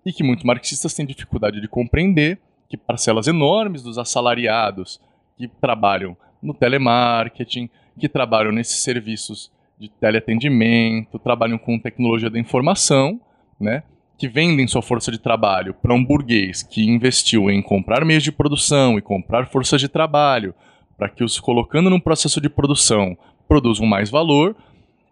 e 0.04 0.12
que 0.12 0.22
muitos 0.22 0.44
marxistas 0.44 0.94
têm 0.94 1.06
dificuldade 1.06 1.60
de 1.60 1.68
compreender 1.68 2.38
que 2.68 2.76
parcelas 2.76 3.26
enormes 3.26 3.82
dos 3.82 3.98
assalariados 3.98 5.00
que 5.36 5.48
trabalham 5.48 6.16
no 6.42 6.52
telemarketing, 6.52 7.68
que 7.98 8.08
trabalham 8.08 8.52
nesses 8.52 8.82
serviços 8.82 9.50
de 9.78 9.88
teleatendimento, 9.88 11.18
trabalham 11.18 11.58
com 11.58 11.78
tecnologia 11.78 12.28
da 12.28 12.38
informação, 12.38 13.20
né, 13.58 13.82
que 14.18 14.28
vendem 14.28 14.66
sua 14.66 14.82
força 14.82 15.12
de 15.12 15.18
trabalho 15.18 15.74
para 15.74 15.94
um 15.94 16.04
burguês 16.04 16.62
que 16.62 16.84
investiu 16.84 17.48
em 17.50 17.62
comprar 17.62 18.04
meios 18.04 18.24
de 18.24 18.32
produção 18.32 18.98
e 18.98 19.02
comprar 19.02 19.46
força 19.46 19.78
de 19.78 19.88
trabalho 19.88 20.54
para 20.98 21.08
que 21.08 21.22
os 21.22 21.38
colocando 21.38 21.88
num 21.88 22.00
processo 22.00 22.40
de 22.40 22.50
produção 22.50 23.16
produzam 23.46 23.86
mais 23.86 24.10
valor, 24.10 24.56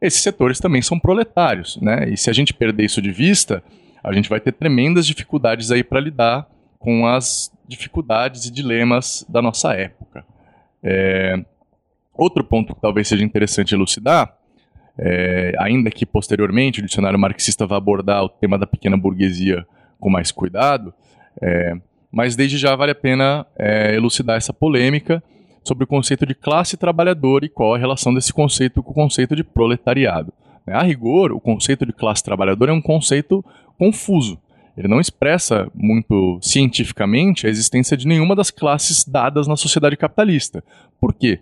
esses 0.02 0.20
setores 0.20 0.58
também 0.58 0.82
são 0.82 0.98
proletários, 0.98 1.78
né? 1.80 2.08
E 2.10 2.16
se 2.16 2.28
a 2.28 2.32
gente 2.32 2.52
perder 2.52 2.84
isso 2.84 3.00
de 3.00 3.12
vista, 3.12 3.62
a 4.02 4.12
gente 4.12 4.28
vai 4.28 4.40
ter 4.40 4.52
tremendas 4.52 5.06
dificuldades 5.06 5.70
aí 5.70 5.82
para 5.82 6.00
lidar 6.00 6.46
com 6.78 7.06
as 7.06 7.50
dificuldades 7.66 8.44
e 8.44 8.52
dilemas 8.52 9.24
da 9.28 9.40
nossa 9.40 9.72
época. 9.74 10.24
É... 10.82 11.42
Outro 12.12 12.44
ponto 12.44 12.74
que 12.74 12.80
talvez 12.80 13.08
seja 13.08 13.24
interessante 13.24 13.74
elucidar, 13.74 14.36
é... 14.98 15.52
ainda 15.58 15.90
que 15.90 16.04
posteriormente 16.04 16.80
o 16.80 16.84
dicionário 16.84 17.18
marxista 17.18 17.66
vá 17.66 17.76
abordar 17.76 18.22
o 18.24 18.28
tema 18.28 18.58
da 18.58 18.66
pequena 18.66 18.96
burguesia 18.96 19.66
com 19.98 20.10
mais 20.10 20.30
cuidado, 20.30 20.92
é... 21.40 21.74
mas 22.10 22.36
desde 22.36 22.58
já 22.58 22.76
vale 22.76 22.92
a 22.92 22.94
pena 22.94 23.46
é, 23.58 23.94
elucidar 23.94 24.36
essa 24.36 24.52
polêmica 24.52 25.22
sobre 25.66 25.84
o 25.84 25.86
conceito 25.86 26.24
de 26.24 26.34
classe 26.34 26.76
trabalhadora 26.76 27.44
e 27.44 27.48
qual 27.48 27.74
a 27.74 27.78
relação 27.78 28.14
desse 28.14 28.32
conceito 28.32 28.82
com 28.82 28.92
o 28.92 28.94
conceito 28.94 29.34
de 29.34 29.42
proletariado. 29.42 30.32
Né? 30.64 30.74
A 30.74 30.82
rigor, 30.82 31.32
o 31.32 31.40
conceito 31.40 31.84
de 31.84 31.92
classe 31.92 32.22
trabalhadora 32.22 32.70
é 32.70 32.74
um 32.74 32.80
conceito 32.80 33.44
confuso. 33.76 34.38
Ele 34.76 34.86
não 34.86 35.00
expressa 35.00 35.68
muito 35.74 36.38
cientificamente 36.40 37.46
a 37.46 37.50
existência 37.50 37.96
de 37.96 38.06
nenhuma 38.06 38.36
das 38.36 38.50
classes 38.50 39.04
dadas 39.04 39.48
na 39.48 39.56
sociedade 39.56 39.96
capitalista. 39.96 40.62
Por 41.00 41.12
quê? 41.14 41.40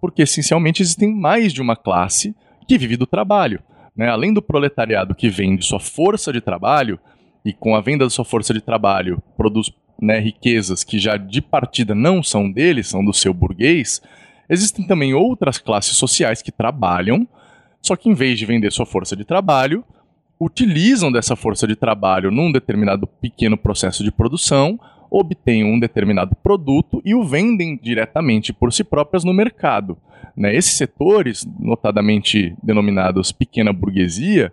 Porque 0.00 0.22
essencialmente 0.22 0.82
existem 0.82 1.12
mais 1.12 1.52
de 1.52 1.62
uma 1.62 1.74
classe 1.74 2.34
que 2.68 2.78
vive 2.78 2.96
do 2.96 3.06
trabalho. 3.06 3.60
Né? 3.96 4.08
Além 4.08 4.32
do 4.32 4.42
proletariado 4.42 5.14
que 5.14 5.28
vende 5.28 5.64
sua 5.64 5.80
força 5.80 6.32
de 6.32 6.40
trabalho, 6.40 7.00
e 7.44 7.52
com 7.52 7.76
a 7.76 7.80
venda 7.80 8.04
da 8.04 8.10
sua 8.10 8.24
força 8.24 8.54
de 8.54 8.60
trabalho 8.60 9.22
produz 9.36 9.70
né, 10.00 10.18
riquezas 10.18 10.82
que 10.82 10.98
já 10.98 11.16
de 11.16 11.40
partida 11.40 11.94
não 11.94 12.22
são 12.22 12.50
dele, 12.50 12.82
são 12.82 13.04
do 13.04 13.12
seu 13.12 13.34
burguês, 13.34 14.00
existem 14.48 14.86
também 14.86 15.14
outras 15.14 15.58
classes 15.58 15.96
sociais 15.96 16.42
que 16.42 16.50
trabalham, 16.50 17.28
só 17.80 17.96
que 17.96 18.08
em 18.08 18.14
vez 18.14 18.38
de 18.38 18.46
vender 18.46 18.72
sua 18.72 18.86
força 18.86 19.14
de 19.14 19.24
trabalho, 19.24 19.84
utilizam 20.40 21.12
dessa 21.12 21.36
força 21.36 21.66
de 21.66 21.76
trabalho 21.76 22.30
num 22.30 22.50
determinado 22.50 23.06
pequeno 23.06 23.56
processo 23.56 24.02
de 24.02 24.10
produção, 24.10 24.78
obtêm 25.10 25.64
um 25.64 25.78
determinado 25.78 26.34
produto 26.34 27.00
e 27.04 27.14
o 27.14 27.22
vendem 27.22 27.78
diretamente 27.80 28.52
por 28.52 28.72
si 28.72 28.82
próprias 28.82 29.22
no 29.22 29.32
mercado. 29.32 29.96
Né? 30.36 30.54
Esses 30.56 30.72
setores, 30.72 31.46
notadamente 31.60 32.54
denominados 32.62 33.30
pequena 33.30 33.72
burguesia, 33.72 34.52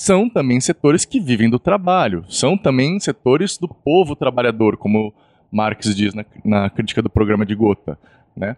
são 0.00 0.30
também 0.30 0.58
setores 0.62 1.04
que 1.04 1.20
vivem 1.20 1.50
do 1.50 1.58
trabalho, 1.58 2.24
são 2.26 2.56
também 2.56 2.98
setores 2.98 3.58
do 3.58 3.68
povo 3.68 4.16
trabalhador, 4.16 4.78
como 4.78 5.12
Marx 5.52 5.94
diz 5.94 6.14
na, 6.14 6.24
na 6.42 6.70
crítica 6.70 7.02
do 7.02 7.10
programa 7.10 7.44
de 7.44 7.54
Gotha. 7.54 7.98
Né? 8.34 8.56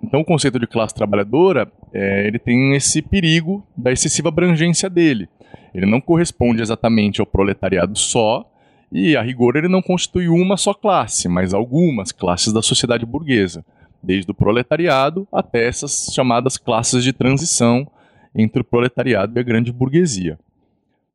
Então, 0.00 0.20
o 0.20 0.24
conceito 0.24 0.60
de 0.60 0.68
classe 0.68 0.94
trabalhadora 0.94 1.70
é, 1.92 2.24
ele 2.24 2.38
tem 2.38 2.76
esse 2.76 3.02
perigo 3.02 3.66
da 3.76 3.90
excessiva 3.90 4.28
abrangência 4.28 4.88
dele. 4.88 5.28
Ele 5.74 5.86
não 5.86 6.00
corresponde 6.00 6.62
exatamente 6.62 7.20
ao 7.20 7.26
proletariado 7.26 7.98
só, 7.98 8.48
e 8.92 9.16
a 9.16 9.22
rigor 9.22 9.56
ele 9.56 9.68
não 9.68 9.82
constitui 9.82 10.28
uma 10.28 10.56
só 10.56 10.72
classe, 10.72 11.28
mas 11.28 11.52
algumas 11.52 12.12
classes 12.12 12.52
da 12.52 12.62
sociedade 12.62 13.04
burguesa, 13.04 13.64
desde 14.00 14.30
o 14.30 14.34
proletariado 14.34 15.26
até 15.32 15.66
essas 15.66 16.10
chamadas 16.14 16.56
classes 16.56 17.02
de 17.02 17.12
transição 17.12 17.90
entre 18.32 18.62
o 18.62 18.64
proletariado 18.64 19.36
e 19.36 19.40
a 19.40 19.42
grande 19.42 19.72
burguesia. 19.72 20.38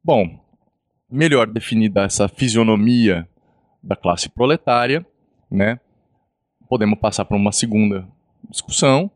Bom, 0.06 0.38
melhor 1.10 1.48
definida 1.48 2.04
essa 2.04 2.28
fisionomia 2.28 3.28
da 3.82 3.96
classe 3.96 4.30
proletária, 4.30 5.04
né? 5.50 5.80
Podemos 6.70 7.00
passar 7.00 7.26
para 7.26 7.36
uma 7.36 7.52
segunda 7.52 8.08
discussão, 8.48 9.10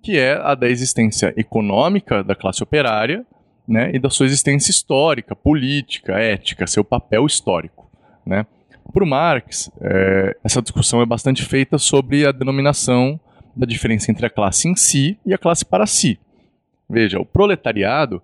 que 0.00 0.16
é 0.16 0.34
a 0.34 0.54
da 0.54 0.68
existência 0.68 1.34
econômica 1.36 2.22
da 2.22 2.36
classe 2.36 2.62
operária, 2.62 3.26
né, 3.66 3.90
e 3.92 3.98
da 3.98 4.08
sua 4.08 4.26
existência 4.26 4.70
histórica, 4.70 5.34
política, 5.34 6.12
ética, 6.12 6.68
seu 6.68 6.84
papel 6.84 7.26
histórico, 7.26 7.90
né? 8.24 8.46
Para 8.92 9.02
o 9.02 9.06
Marx, 9.06 9.68
é, 9.80 10.36
essa 10.44 10.62
discussão 10.62 11.02
é 11.02 11.06
bastante 11.06 11.44
feita 11.44 11.76
sobre 11.76 12.24
a 12.24 12.30
denominação 12.30 13.18
da 13.56 13.66
diferença 13.66 14.12
entre 14.12 14.24
a 14.24 14.30
classe 14.30 14.68
em 14.68 14.76
si 14.76 15.18
e 15.26 15.34
a 15.34 15.38
classe 15.38 15.64
para 15.64 15.86
si. 15.86 16.20
Veja, 16.88 17.18
o 17.18 17.26
proletariado 17.26 18.22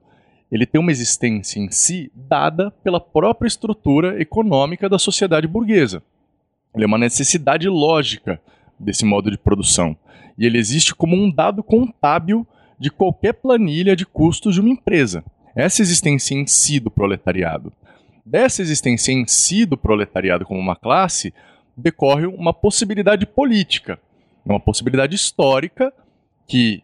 ele 0.52 0.66
tem 0.66 0.78
uma 0.78 0.90
existência 0.90 1.58
em 1.58 1.70
si 1.70 2.12
dada 2.14 2.70
pela 2.84 3.00
própria 3.00 3.48
estrutura 3.48 4.20
econômica 4.20 4.86
da 4.86 4.98
sociedade 4.98 5.48
burguesa. 5.48 6.02
Ele 6.74 6.84
é 6.84 6.86
uma 6.86 6.98
necessidade 6.98 7.66
lógica 7.70 8.38
desse 8.78 9.02
modo 9.02 9.30
de 9.30 9.38
produção. 9.38 9.96
E 10.36 10.44
ele 10.44 10.58
existe 10.58 10.94
como 10.94 11.16
um 11.16 11.30
dado 11.30 11.62
contábil 11.62 12.46
de 12.78 12.90
qualquer 12.90 13.32
planilha 13.32 13.96
de 13.96 14.04
custos 14.04 14.54
de 14.54 14.60
uma 14.60 14.68
empresa. 14.68 15.24
Essa 15.56 15.80
existência 15.80 16.34
em 16.34 16.46
si 16.46 16.78
do 16.78 16.90
proletariado. 16.90 17.72
Dessa 18.24 18.60
existência 18.60 19.10
em 19.10 19.26
si 19.26 19.64
do 19.64 19.78
proletariado 19.78 20.44
como 20.44 20.60
uma 20.60 20.76
classe, 20.76 21.32
decorre 21.74 22.26
uma 22.26 22.52
possibilidade 22.52 23.24
política, 23.24 23.98
uma 24.44 24.60
possibilidade 24.60 25.16
histórica 25.16 25.90
que 26.46 26.82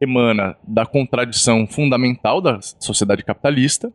emana 0.00 0.56
da 0.66 0.86
contradição 0.86 1.66
fundamental 1.66 2.40
da 2.40 2.60
sociedade 2.60 3.24
capitalista, 3.24 3.92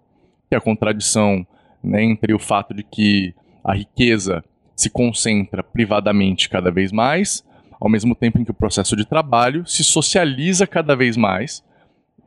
que 0.50 0.56
é 0.56 0.58
a 0.58 0.62
contradição 0.62 1.46
né, 1.84 2.04
entre 2.04 2.34
o 2.34 2.40
fato 2.40 2.74
de 2.74 2.84
que 2.84 3.34
a 3.64 3.74
riqueza 3.74 4.44
se 4.76 4.90
concentra 4.90 5.64
privadamente 5.64 6.50
cada 6.50 6.72
vez 6.72 6.92
mais, 6.92 7.44
ao 7.80 7.90
mesmo 7.90 8.16
tempo 8.16 8.40
em 8.40 8.44
que 8.44 8.52
o 8.52 8.56
processo 8.56 8.96
de 8.96 9.06
trabalho 9.06 9.66
se 9.66 9.84
socializa 9.84 10.66
cada 10.68 10.96
vez 10.96 11.16
mais. 11.16 11.64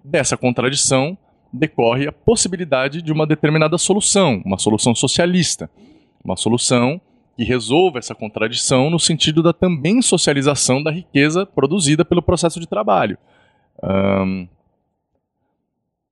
Dessa 0.04 0.37
contradição 0.37 1.16
decorre 1.52 2.06
a 2.06 2.12
possibilidade 2.12 3.02
de 3.02 3.12
uma 3.12 3.26
determinada 3.26 3.76
solução, 3.78 4.42
uma 4.45 4.59
solução 4.59 4.95
socialista, 4.95 5.71
uma 6.25 6.37
solução 6.37 7.00
que 7.37 7.45
resolva 7.45 7.99
essa 7.99 8.14
contradição 8.14 8.88
no 8.88 8.99
sentido 8.99 9.42
da 9.42 9.52
também 9.52 10.00
socialização 10.00 10.83
da 10.83 10.90
riqueza 10.90 11.45
produzida 11.45 12.04
pelo 12.04 12.23
processo 12.23 12.59
de 12.59 12.66
trabalho. 12.66 13.18
Um, 13.83 14.49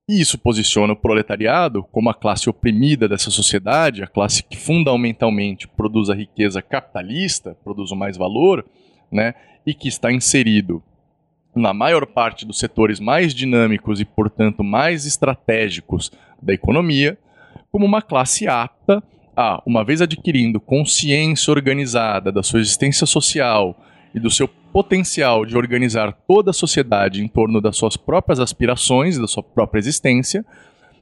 e 0.07 0.21
isso 0.21 0.37
posiciona 0.37 0.93
o 0.93 0.95
proletariado 0.95 1.83
como 1.83 2.09
a 2.09 2.13
classe 2.13 2.47
oprimida 2.49 3.07
dessa 3.07 3.31
sociedade, 3.31 4.03
a 4.03 4.07
classe 4.07 4.43
que 4.43 4.55
fundamentalmente 4.55 5.67
produz 5.67 6.09
a 6.09 6.15
riqueza 6.15 6.61
capitalista, 6.61 7.57
produz 7.63 7.91
o 7.91 7.95
mais 7.95 8.15
valor, 8.15 8.63
né, 9.11 9.33
e 9.65 9.73
que 9.73 9.87
está 9.87 10.11
inserido 10.11 10.83
na 11.55 11.73
maior 11.73 12.05
parte 12.05 12.45
dos 12.45 12.59
setores 12.59 12.99
mais 12.99 13.33
dinâmicos 13.33 13.99
e, 13.99 14.05
portanto, 14.05 14.63
mais 14.63 15.05
estratégicos 15.05 16.11
da 16.41 16.53
economia, 16.53 17.17
como 17.71 17.85
uma 17.85 18.01
classe 18.01 18.47
apta 18.47 19.01
a, 19.35 19.61
uma 19.65 19.83
vez 19.83 20.01
adquirindo 20.01 20.59
consciência 20.59 21.51
organizada 21.51 22.31
da 22.31 22.43
sua 22.43 22.59
existência 22.59 23.07
social 23.07 23.75
e 24.13 24.19
do 24.19 24.29
seu 24.29 24.49
potencial 24.75 25.45
de 25.45 25.55
organizar 25.55 26.11
toda 26.27 26.51
a 26.51 26.53
sociedade 26.53 27.23
em 27.23 27.29
torno 27.29 27.61
das 27.61 27.77
suas 27.77 27.95
próprias 27.95 28.41
aspirações 28.41 29.17
da 29.17 29.25
sua 29.25 29.41
própria 29.41 29.79
existência, 29.79 30.45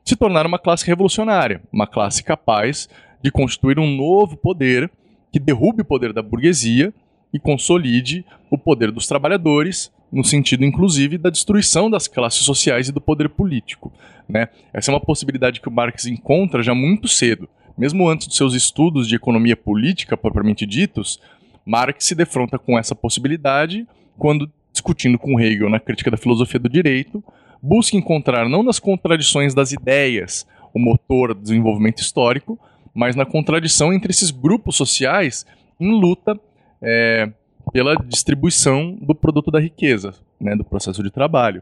se 0.06 0.16
tornar 0.16 0.46
uma 0.46 0.60
classe 0.60 0.86
revolucionária, 0.86 1.60
uma 1.74 1.88
classe 1.88 2.24
capaz 2.24 2.88
de 3.20 3.32
constituir 3.32 3.80
um 3.80 3.98
novo 3.98 4.38
poder 4.38 4.92
que 5.32 5.40
derrube 5.40 5.82
o 5.82 5.86
poder 5.86 6.14
da 6.14 6.22
burguesia 6.22 6.94
e 7.34 7.40
consolide 7.40 8.24
o 8.52 8.60
poder 8.60 8.92
dos 8.92 9.08
trabalhadores, 9.08 9.92
no 10.12 10.24
sentido 10.24 10.64
inclusive 10.64 11.18
da 11.18 11.32
destruição 11.32 11.90
das 11.90 12.08
classes 12.08 12.46
sociais 12.46 12.90
e 12.90 12.92
do 12.92 13.02
poder 13.02 13.28
político. 13.28 13.92
Né? 14.30 14.50
Essa 14.72 14.92
é 14.92 14.94
uma 14.94 15.02
possibilidade 15.02 15.60
que 15.60 15.68
o 15.68 15.72
Marx 15.72 16.06
encontra 16.06 16.62
já 16.62 16.76
muito 16.76 17.08
cedo. 17.08 17.50
Mesmo 17.76 18.08
antes 18.08 18.28
dos 18.28 18.38
seus 18.38 18.54
estudos 18.54 19.08
de 19.08 19.16
economia 19.16 19.58
política 19.58 20.16
propriamente 20.16 20.64
ditos, 20.64 21.20
Marx 21.66 22.06
se 22.06 22.16
defronta 22.16 22.58
com 22.60 22.78
essa 22.78 22.96
possibilidade 22.96 23.88
quando, 24.18 24.50
discutindo 24.72 25.18
com 25.18 25.40
Hegel 25.40 25.70
na 25.70 25.80
crítica 25.80 26.12
da 26.12 26.18
filosofia 26.18 26.60
do 26.60 26.70
direito, 26.70 27.24
busca 27.62 27.96
encontrar 27.96 28.50
não 28.50 28.64
nas 28.64 28.80
contradições 28.80 29.54
das 29.54 29.72
ideias 29.72 30.46
o 30.74 30.80
motor 30.80 31.34
do 31.34 31.42
desenvolvimento 31.42 32.00
histórico, 32.00 32.60
mas 32.94 33.16
na 33.16 33.26
contradição 33.26 33.94
entre 33.94 34.12
esses 34.12 34.32
grupos 34.32 34.76
sociais 34.76 35.46
em 35.80 35.92
luta 35.92 36.40
é, 36.82 37.32
pela 37.72 37.96
distribuição 37.96 38.98
do 39.02 39.16
produto 39.16 39.50
da 39.50 39.60
riqueza, 39.60 40.14
né, 40.40 40.56
do 40.56 40.64
processo 40.64 41.02
de 41.02 41.10
trabalho. 41.10 41.62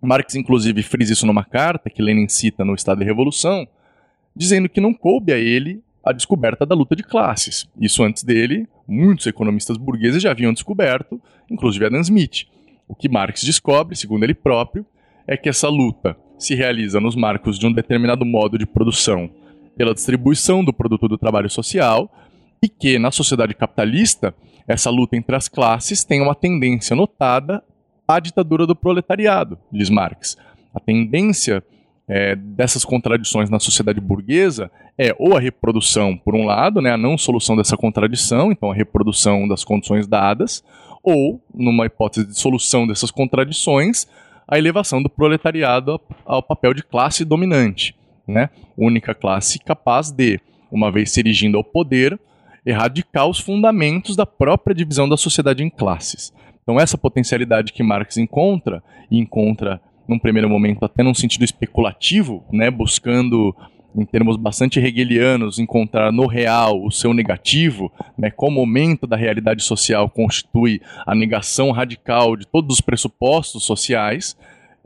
Marx, 0.00 0.34
inclusive, 0.34 0.82
frisa 0.82 1.12
isso 1.12 1.26
numa 1.26 1.44
carta 1.44 1.90
que 1.90 2.02
Lenin 2.02 2.28
cita 2.28 2.64
no 2.64 2.74
Estado 2.74 2.98
da 2.98 3.04
Revolução, 3.04 3.66
dizendo 4.36 4.68
que 4.68 4.80
não 4.80 4.92
coube 4.92 5.32
a 5.32 5.38
ele 5.38 5.82
a 6.04 6.12
descoberta 6.12 6.66
da 6.66 6.74
luta 6.74 6.94
de 6.94 7.02
classes. 7.02 7.68
Isso 7.80 8.02
antes 8.02 8.22
dele, 8.22 8.68
muitos 8.86 9.26
economistas 9.26 9.76
burgueses 9.76 10.22
já 10.22 10.30
haviam 10.30 10.52
descoberto, 10.52 11.20
inclusive 11.50 11.86
Adam 11.86 12.00
Smith. 12.00 12.46
O 12.86 12.94
que 12.94 13.08
Marx 13.08 13.42
descobre, 13.42 13.96
segundo 13.96 14.24
ele 14.24 14.34
próprio, 14.34 14.84
é 15.26 15.36
que 15.36 15.48
essa 15.48 15.68
luta 15.68 16.16
se 16.38 16.54
realiza 16.54 17.00
nos 17.00 17.16
marcos 17.16 17.58
de 17.58 17.66
um 17.66 17.72
determinado 17.72 18.24
modo 18.26 18.58
de 18.58 18.66
produção 18.66 19.30
pela 19.76 19.94
distribuição 19.94 20.62
do 20.62 20.72
produto 20.72 21.08
do 21.08 21.16
trabalho 21.16 21.48
social 21.48 22.12
e 22.62 22.68
que, 22.68 22.98
na 22.98 23.10
sociedade 23.10 23.54
capitalista, 23.54 24.34
essa 24.68 24.90
luta 24.90 25.16
entre 25.16 25.34
as 25.34 25.48
classes 25.48 26.04
tem 26.04 26.20
uma 26.20 26.34
tendência 26.34 26.94
notada 26.94 27.62
à 28.06 28.20
ditadura 28.20 28.66
do 28.66 28.76
proletariado, 28.76 29.58
diz 29.72 29.88
Marx. 29.88 30.36
A 30.74 30.80
tendência 30.80 31.62
é, 32.08 32.36
dessas 32.36 32.84
contradições 32.84 33.48
na 33.48 33.58
sociedade 33.58 34.00
burguesa 34.00 34.70
é 34.98 35.14
ou 35.18 35.36
a 35.36 35.40
reprodução, 35.40 36.16
por 36.16 36.34
um 36.34 36.44
lado, 36.44 36.80
né, 36.80 36.92
a 36.92 36.98
não 36.98 37.16
solução 37.16 37.56
dessa 37.56 37.76
contradição, 37.76 38.52
então 38.52 38.70
a 38.70 38.74
reprodução 38.74 39.48
das 39.48 39.64
condições 39.64 40.06
dadas, 40.06 40.62
ou, 41.02 41.42
numa 41.54 41.86
hipótese 41.86 42.26
de 42.26 42.38
solução 42.38 42.86
dessas 42.86 43.10
contradições, 43.10 44.06
a 44.46 44.58
elevação 44.58 45.02
do 45.02 45.08
proletariado 45.08 46.00
ao 46.24 46.42
papel 46.42 46.74
de 46.74 46.82
classe 46.82 47.24
dominante, 47.24 47.94
né, 48.26 48.50
única 48.76 49.14
classe 49.14 49.58
capaz 49.58 50.10
de, 50.10 50.40
uma 50.70 50.92
vez 50.92 51.10
se 51.10 51.20
erigindo 51.20 51.56
ao 51.56 51.64
poder, 51.64 52.18
erradicar 52.64 53.26
os 53.26 53.38
fundamentos 53.38 54.16
da 54.16 54.24
própria 54.24 54.74
divisão 54.74 55.08
da 55.08 55.16
sociedade 55.16 55.62
em 55.62 55.68
classes. 55.68 56.32
Então, 56.62 56.80
essa 56.80 56.96
potencialidade 56.96 57.72
que 57.72 57.82
Marx 57.82 58.16
encontra, 58.16 58.82
e 59.10 59.18
encontra 59.18 59.80
num 60.08 60.18
primeiro 60.18 60.48
momento 60.48 60.84
até 60.84 61.02
num 61.02 61.14
sentido 61.14 61.44
especulativo, 61.44 62.44
né, 62.52 62.70
buscando 62.70 63.54
em 63.96 64.04
termos 64.04 64.36
bastante 64.36 64.80
hegelianos, 64.80 65.58
encontrar 65.58 66.10
no 66.10 66.26
real 66.26 66.84
o 66.84 66.90
seu 66.90 67.14
negativo, 67.14 67.92
né, 68.18 68.30
qual 68.30 68.50
momento 68.50 69.06
da 69.06 69.16
realidade 69.16 69.62
social 69.62 70.10
constitui 70.10 70.80
a 71.06 71.14
negação 71.14 71.70
radical 71.70 72.36
de 72.36 72.46
todos 72.46 72.74
os 72.74 72.80
pressupostos 72.80 73.64
sociais, 73.64 74.36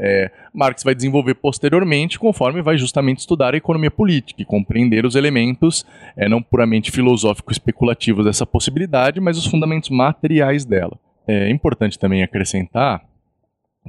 é, 0.01 0.31
Marx 0.55 0.85
vai 0.85 0.95
desenvolver 0.95 1.35
posteriormente, 1.35 2.19
conforme 2.19 2.63
vai 2.63 2.79
justamente 2.79 3.19
estudar 3.19 3.55
a 3.55 3.57
economia 3.57 3.91
política 3.91 4.41
e 4.41 4.45
compreender 4.45 5.05
os 5.05 5.17
elementos 5.17 5.85
é, 6.17 6.29
não 6.29 6.41
puramente 6.41 6.93
filosóficos 6.93 7.57
especulativos 7.57 8.25
dessa 8.25 8.47
possibilidade, 8.47 9.21
mas 9.21 9.37
os 9.37 9.47
fundamentos 9.47 9.91
materiais 9.91 10.65
dela. 10.65 10.97
É 11.27 11.51
importante 11.51 11.99
também 11.99 12.23
acrescentar 12.23 13.03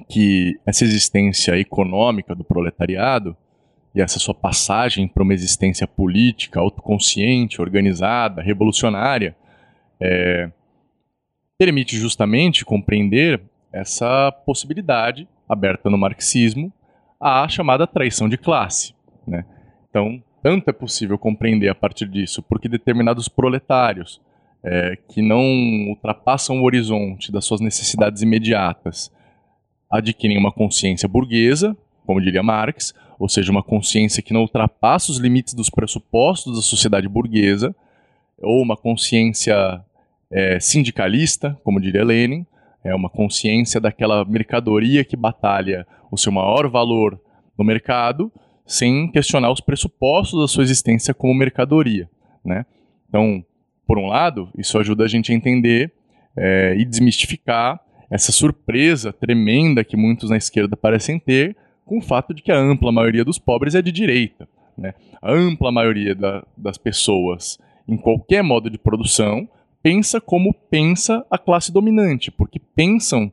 que 0.08 0.60
essa 0.66 0.84
existência 0.84 1.58
econômica 1.58 2.36
do 2.36 2.44
proletariado 2.44 3.36
e 3.94 4.02
essa 4.02 4.20
sua 4.20 4.34
passagem 4.34 5.08
para 5.08 5.24
uma 5.24 5.34
existência 5.34 5.88
política, 5.88 6.60
autoconsciente, 6.60 7.62
organizada, 7.62 8.42
revolucionária, 8.42 9.36
é, 10.00 10.50
permite 11.58 11.98
justamente 11.98 12.64
compreender 12.64 13.42
essa 13.74 14.32
possibilidade 14.46 15.28
aberta 15.48 15.90
no 15.90 15.98
marxismo 15.98 16.72
à 17.20 17.48
chamada 17.50 17.86
traição 17.86 18.30
de 18.30 18.38
classe. 18.38 18.94
Né? 19.28 19.44
Então, 19.90 20.24
tanto 20.42 20.70
é 20.70 20.74
possível 20.74 21.18
compreender 21.18 21.70
a 21.70 21.76
partir 21.76 22.08
disso, 22.08 22.42
porque 22.42 22.70
determinados 22.70 23.28
proletários 23.28 24.22
é, 24.64 24.98
que 25.10 25.22
não 25.22 25.44
ultrapassam 25.90 26.62
o 26.62 26.66
horizonte 26.66 27.32
das 27.32 27.46
suas 27.46 27.60
necessidades 27.60 28.22
imediatas 28.22 29.12
adquirem 29.90 30.38
uma 30.38 30.52
consciência 30.52 31.08
burguesa, 31.08 31.76
como 32.06 32.22
diria 32.22 32.44
Marx, 32.44 32.94
ou 33.18 33.28
seja, 33.28 33.52
uma 33.52 33.64
consciência 33.64 34.24
que 34.24 34.34
não 34.34 34.42
ultrapassa 34.42 35.12
os 35.12 35.18
limites 35.18 35.54
dos 35.54 35.70
pressupostos 35.70 36.56
da 36.56 36.62
sociedade 36.62 37.08
burguesa, 37.08 37.76
ou 38.42 38.62
uma 38.62 38.78
consciência 38.78 39.82
é, 40.32 40.60
sindicalista, 40.60 41.58
como 41.64 41.82
diria 41.82 42.04
Lenin, 42.04 42.46
é 42.84 42.96
uma 42.96 43.10
consciência 43.10 43.82
daquela 43.82 44.24
mercadoria 44.24 45.04
que 45.04 45.18
batalha 45.18 45.86
o 46.10 46.18
seu 46.18 46.32
maior 46.32 46.70
valor 46.70 47.20
no 47.58 47.66
mercado, 47.66 48.32
sem 48.66 49.12
questionar 49.12 49.52
os 49.52 49.60
pressupostos 49.60 50.40
da 50.40 50.48
sua 50.48 50.64
existência 50.64 51.14
como 51.14 51.34
mercadoria. 51.34 52.10
Né? 52.46 52.66
Então, 53.10 53.44
por 53.86 53.98
um 53.98 54.08
lado, 54.08 54.50
isso 54.58 54.78
ajuda 54.78 55.04
a 55.04 55.08
gente 55.08 55.32
a 55.32 55.36
entender 55.36 55.92
é, 56.38 56.76
e 56.78 56.86
desmistificar 56.86 57.80
essa 58.10 58.32
surpresa 58.32 59.14
tremenda 59.14 59.84
que 59.84 59.96
muitos 59.96 60.30
na 60.30 60.38
esquerda 60.38 60.76
parecem 60.76 61.20
ter 61.20 61.56
com 61.86 62.00
o 62.00 62.02
fato 62.02 62.34
de 62.34 62.42
que 62.42 62.52
a 62.52 62.58
ampla 62.58 62.92
maioria 62.92 63.26
dos 63.26 63.38
pobres 63.38 63.76
é 63.76 63.82
de 63.82 63.92
direita. 63.92 64.48
Né? 64.78 64.94
A 65.22 65.32
ampla 65.32 65.72
maioria 65.72 66.16
da, 66.16 66.46
das 66.58 66.78
pessoas, 66.78 67.60
em 67.88 67.98
qualquer 67.98 68.44
modo 68.44 68.70
de 68.70 68.78
produção, 68.78 69.48
pensa 69.82 70.20
como 70.20 70.54
pensa 70.54 71.26
a 71.30 71.38
classe 71.38 71.72
dominante, 71.72 72.32
porque 72.32 72.60
pensam 72.60 73.32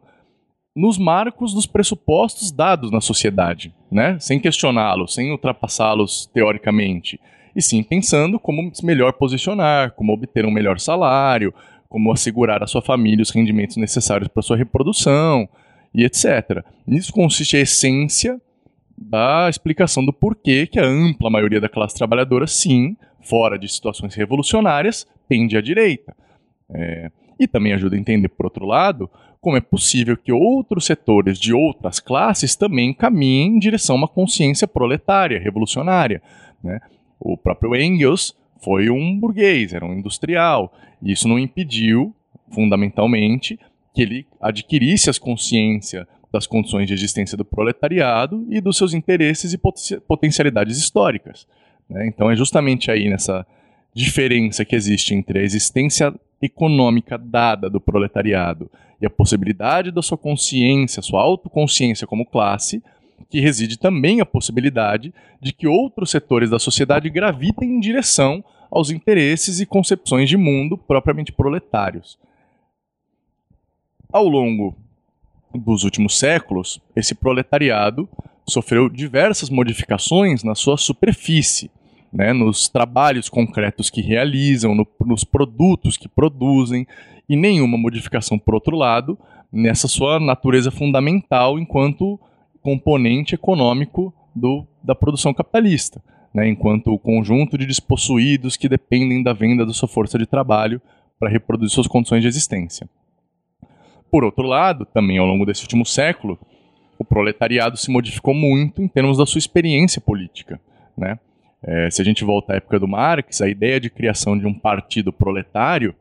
nos 0.74 0.98
marcos 0.98 1.54
dos 1.54 1.66
pressupostos 1.66 2.50
dados 2.52 2.90
na 2.90 3.00
sociedade, 3.00 3.74
né? 3.90 4.18
sem 4.20 4.38
questioná-los, 4.38 5.14
sem 5.14 5.30
ultrapassá-los 5.30 6.26
teoricamente, 6.32 7.18
e 7.54 7.62
sim 7.62 7.82
pensando 7.82 8.38
como 8.38 8.70
se 8.74 8.84
melhor 8.84 9.14
posicionar, 9.14 9.92
como 9.92 10.12
obter 10.12 10.44
um 10.44 10.50
melhor 10.50 10.78
salário, 10.78 11.54
como 11.88 12.12
assegurar 12.12 12.62
à 12.62 12.66
sua 12.66 12.82
família 12.82 13.22
os 13.22 13.30
rendimentos 13.30 13.76
necessários 13.76 14.28
para 14.28 14.42
sua 14.42 14.56
reprodução 14.56 15.48
e 15.94 16.04
etc. 16.04 16.64
Nisso 16.86 17.12
consiste 17.12 17.56
a 17.56 17.60
essência 17.60 18.40
da 18.96 19.48
explicação 19.48 20.04
do 20.04 20.12
porquê 20.12 20.66
que 20.66 20.78
a 20.78 20.86
ampla 20.86 21.30
maioria 21.30 21.60
da 21.60 21.68
classe 21.68 21.94
trabalhadora, 21.94 22.46
sim, 22.46 22.96
fora 23.20 23.58
de 23.58 23.68
situações 23.68 24.14
revolucionárias, 24.14 25.06
tende 25.28 25.56
à 25.56 25.60
direita. 25.60 26.16
É, 26.70 27.10
e 27.38 27.46
também 27.46 27.72
ajuda 27.72 27.96
a 27.96 27.98
entender, 27.98 28.28
por 28.28 28.46
outro 28.46 28.64
lado, 28.64 29.10
como 29.40 29.56
é 29.56 29.60
possível 29.60 30.16
que 30.16 30.32
outros 30.32 30.86
setores 30.86 31.38
de 31.38 31.52
outras 31.52 32.00
classes 32.00 32.56
também 32.56 32.92
caminhem 32.92 33.56
em 33.56 33.58
direção 33.58 33.96
a 33.96 33.98
uma 33.98 34.08
consciência 34.08 34.66
proletária, 34.66 35.38
revolucionária. 35.38 36.22
Né? 36.62 36.80
O 37.20 37.36
próprio 37.36 37.76
Engels 37.76 38.34
foi 38.60 38.90
um 38.90 39.18
burguês, 39.18 39.72
era 39.72 39.84
um 39.84 39.92
industrial, 39.92 40.72
e 41.02 41.12
isso 41.12 41.28
não 41.28 41.38
impediu, 41.38 42.14
fundamentalmente, 42.50 43.58
que 43.94 44.02
ele 44.02 44.26
adquirisse 44.40 45.08
as 45.10 45.18
consciência 45.18 46.06
das 46.32 46.46
condições 46.46 46.86
de 46.86 46.94
existência 46.94 47.36
do 47.36 47.44
proletariado 47.44 48.46
e 48.50 48.60
dos 48.60 48.76
seus 48.76 48.92
interesses 48.92 49.52
e 49.52 49.58
potencialidades 50.00 50.78
históricas. 50.78 51.46
Né? 51.88 52.06
Então 52.06 52.30
é 52.30 52.36
justamente 52.36 52.90
aí 52.90 53.08
nessa 53.08 53.46
diferença 53.94 54.64
que 54.64 54.76
existe 54.76 55.14
entre 55.14 55.38
a 55.38 55.42
existência 55.42 56.14
econômica 56.42 57.16
dada 57.16 57.70
do 57.70 57.80
proletariado 57.80 58.70
e 59.00 59.06
a 59.06 59.10
possibilidade 59.10 59.90
da 59.90 60.02
sua 60.02 60.18
consciência, 60.18 61.02
sua 61.02 61.22
autoconsciência 61.22 62.06
como 62.06 62.26
classe, 62.26 62.82
que 63.28 63.40
reside 63.40 63.78
também 63.78 64.20
a 64.20 64.26
possibilidade 64.26 65.12
de 65.40 65.52
que 65.52 65.66
outros 65.66 66.10
setores 66.10 66.50
da 66.50 66.58
sociedade 66.58 67.10
gravitem 67.10 67.76
em 67.76 67.80
direção 67.80 68.44
aos 68.70 68.90
interesses 68.90 69.60
e 69.60 69.66
concepções 69.66 70.28
de 70.28 70.36
mundo 70.36 70.76
propriamente 70.76 71.32
proletários. 71.32 72.18
Ao 74.12 74.26
longo 74.26 74.76
dos 75.54 75.84
últimos 75.84 76.18
séculos, 76.18 76.80
esse 76.94 77.14
proletariado 77.14 78.08
sofreu 78.48 78.88
diversas 78.88 79.50
modificações 79.50 80.44
na 80.44 80.54
sua 80.54 80.76
superfície, 80.76 81.70
né, 82.12 82.32
nos 82.32 82.68
trabalhos 82.68 83.28
concretos 83.28 83.90
que 83.90 84.00
realizam, 84.00 84.74
no, 84.74 84.86
nos 85.04 85.24
produtos 85.24 85.96
que 85.96 86.08
produzem, 86.08 86.86
e 87.28 87.36
nenhuma 87.36 87.76
modificação, 87.76 88.38
por 88.38 88.54
outro 88.54 88.76
lado, 88.76 89.18
nessa 89.52 89.88
sua 89.88 90.20
natureza 90.20 90.70
fundamental 90.70 91.58
enquanto 91.58 92.20
componente 92.66 93.32
econômico 93.32 94.12
do, 94.34 94.66
da 94.82 94.92
produção 94.92 95.32
capitalista, 95.32 96.02
né, 96.34 96.48
enquanto 96.48 96.98
conjunto 96.98 97.56
de 97.56 97.64
despossuídos 97.64 98.56
que 98.56 98.68
dependem 98.68 99.22
da 99.22 99.32
venda 99.32 99.64
da 99.64 99.72
sua 99.72 99.88
força 99.88 100.18
de 100.18 100.26
trabalho 100.26 100.82
para 101.16 101.30
reproduzir 101.30 101.72
suas 101.72 101.86
condições 101.86 102.22
de 102.22 102.26
existência. 102.26 102.88
Por 104.10 104.24
outro 104.24 104.42
lado, 104.42 104.84
também 104.84 105.16
ao 105.16 105.26
longo 105.26 105.46
desse 105.46 105.62
último 105.62 105.86
século, 105.86 106.36
o 106.98 107.04
proletariado 107.04 107.76
se 107.76 107.88
modificou 107.88 108.34
muito 108.34 108.82
em 108.82 108.88
termos 108.88 109.16
da 109.16 109.26
sua 109.26 109.38
experiência 109.38 110.00
política. 110.00 110.60
Né? 110.98 111.20
É, 111.62 111.88
se 111.88 112.02
a 112.02 112.04
gente 112.04 112.24
volta 112.24 112.52
à 112.52 112.56
época 112.56 112.80
do 112.80 112.88
Marx, 112.88 113.40
a 113.40 113.48
ideia 113.48 113.78
de 113.78 113.90
criação 113.90 114.36
de 114.36 114.44
um 114.44 114.52
partido 114.52 115.12
proletário 115.12 115.94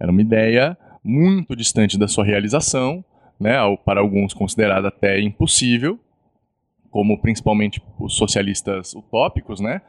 era 0.00 0.10
uma 0.10 0.20
ideia 0.20 0.76
muito 1.04 1.54
distante 1.54 1.96
da 1.96 2.08
sua 2.08 2.24
realização, 2.24 3.04
né, 3.38 3.54
para 3.84 4.00
alguns 4.00 4.34
considerada 4.34 4.88
até 4.88 5.20
impossível, 5.20 6.00
como 6.90 7.20
principalmente 7.20 7.82
os 7.98 8.16
socialistas 8.16 8.94
utópicos, 8.94 9.60
né, 9.60 9.82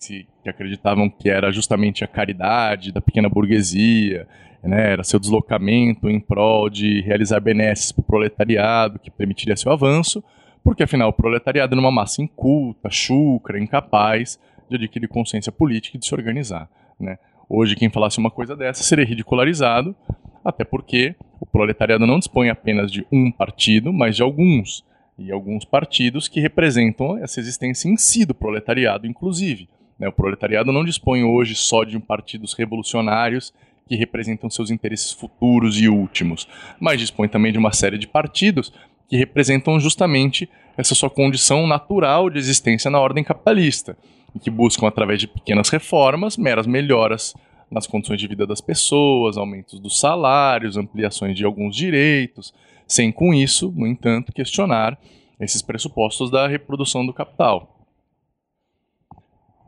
que 0.00 0.26
acreditavam 0.48 1.10
que 1.10 1.28
era 1.28 1.50
justamente 1.50 2.04
a 2.04 2.06
caridade 2.06 2.92
da 2.92 3.00
pequena 3.00 3.28
burguesia, 3.28 4.26
né, 4.62 4.92
era 4.92 5.04
seu 5.04 5.18
deslocamento 5.18 6.08
em 6.08 6.20
prol 6.20 6.70
de 6.70 7.00
realizar 7.02 7.40
benesses 7.40 7.92
para 7.92 8.02
o 8.02 8.04
proletariado, 8.04 8.98
que 8.98 9.10
permitiria 9.10 9.56
seu 9.56 9.72
avanço, 9.72 10.22
porque 10.62 10.82
afinal 10.82 11.10
o 11.10 11.12
proletariado 11.12 11.74
era 11.74 11.80
uma 11.80 11.90
massa 11.90 12.22
inculta, 12.22 12.90
chucra, 12.90 13.58
incapaz 13.58 14.38
de 14.68 14.76
adquirir 14.76 15.08
consciência 15.08 15.50
política 15.50 15.96
e 15.96 16.00
de 16.00 16.06
se 16.06 16.14
organizar. 16.14 16.68
Né. 16.98 17.18
Hoje, 17.48 17.76
quem 17.76 17.88
falasse 17.88 18.18
uma 18.18 18.30
coisa 18.30 18.54
dessa 18.54 18.82
seria 18.82 19.04
ridicularizado, 19.04 19.96
até 20.44 20.64
porque 20.64 21.14
o 21.40 21.46
proletariado 21.46 22.06
não 22.06 22.18
dispõe 22.18 22.50
apenas 22.50 22.90
de 22.90 23.06
um 23.10 23.30
partido, 23.30 23.92
mas 23.92 24.16
de 24.16 24.22
alguns, 24.22 24.84
e 25.18 25.32
alguns 25.32 25.64
partidos 25.64 26.28
que 26.28 26.40
representam 26.40 27.18
essa 27.18 27.40
existência 27.40 27.88
em 27.88 27.96
si 27.96 28.24
do 28.24 28.34
proletariado, 28.34 29.06
inclusive. 29.06 29.68
Né? 29.98 30.08
O 30.08 30.12
proletariado 30.12 30.72
não 30.72 30.84
dispõe 30.84 31.24
hoje 31.24 31.54
só 31.54 31.82
de 31.82 31.98
partidos 31.98 32.54
revolucionários 32.54 33.52
que 33.88 33.96
representam 33.96 34.48
seus 34.50 34.70
interesses 34.70 35.12
futuros 35.12 35.80
e 35.80 35.88
últimos, 35.88 36.46
mas 36.78 37.00
dispõe 37.00 37.26
também 37.26 37.50
de 37.50 37.58
uma 37.58 37.72
série 37.72 37.98
de 37.98 38.06
partidos 38.06 38.72
que 39.08 39.16
representam 39.16 39.80
justamente 39.80 40.48
essa 40.76 40.94
sua 40.94 41.08
condição 41.08 41.66
natural 41.66 42.28
de 42.28 42.38
existência 42.38 42.90
na 42.90 43.00
ordem 43.00 43.24
capitalista 43.24 43.96
e 44.34 44.38
que 44.38 44.50
buscam, 44.50 44.86
através 44.86 45.18
de 45.18 45.26
pequenas 45.26 45.70
reformas, 45.70 46.36
meras 46.36 46.66
melhoras 46.66 47.34
nas 47.70 47.86
condições 47.86 48.20
de 48.20 48.28
vida 48.28 48.46
das 48.46 48.60
pessoas, 48.60 49.36
aumentos 49.36 49.80
dos 49.80 49.98
salários, 49.98 50.76
ampliações 50.76 51.36
de 51.36 51.44
alguns 51.44 51.74
direitos, 51.74 52.52
sem 52.88 53.12
com 53.12 53.34
isso, 53.34 53.72
no 53.76 53.86
entanto, 53.86 54.32
questionar 54.32 54.98
esses 55.38 55.62
pressupostos 55.62 56.30
da 56.30 56.48
reprodução 56.48 57.06
do 57.06 57.12
capital. 57.12 57.86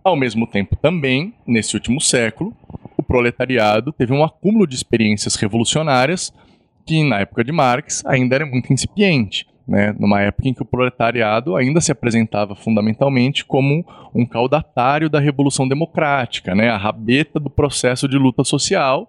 Ao 0.03 0.17
mesmo 0.17 0.47
tempo, 0.47 0.75
também, 0.75 1.35
nesse 1.47 1.77
último 1.77 2.01
século, 2.01 2.57
o 2.97 3.03
proletariado 3.03 3.93
teve 3.93 4.15
um 4.15 4.25
acúmulo 4.25 4.67
de 4.67 4.75
experiências 4.75 5.37
revolucionárias 5.37 6.33
que, 6.87 7.05
na 7.05 7.21
época 7.21 7.45
de 7.45 7.53
Marx, 7.53 8.03
ainda 8.07 8.35
era 8.35 8.47
muito 8.47 8.73
incipiente. 8.73 9.47
né, 9.71 9.95
numa 9.97 10.21
época 10.21 10.49
em 10.49 10.53
que 10.53 10.63
o 10.63 10.65
proletariado 10.65 11.55
ainda 11.55 11.81
se 11.81 11.93
apresentava 11.93 12.57
fundamentalmente 12.57 13.45
como 13.45 13.85
um 14.13 14.27
caudatário 14.27 15.09
da 15.09 15.21
Revolução 15.21 15.69
Democrática, 15.69 16.57
né, 16.57 16.69
a 16.69 16.77
rabeta 16.77 17.39
do 17.39 17.49
processo 17.49 18.09
de 18.09 18.19
luta 18.19 18.43
social, 18.43 19.09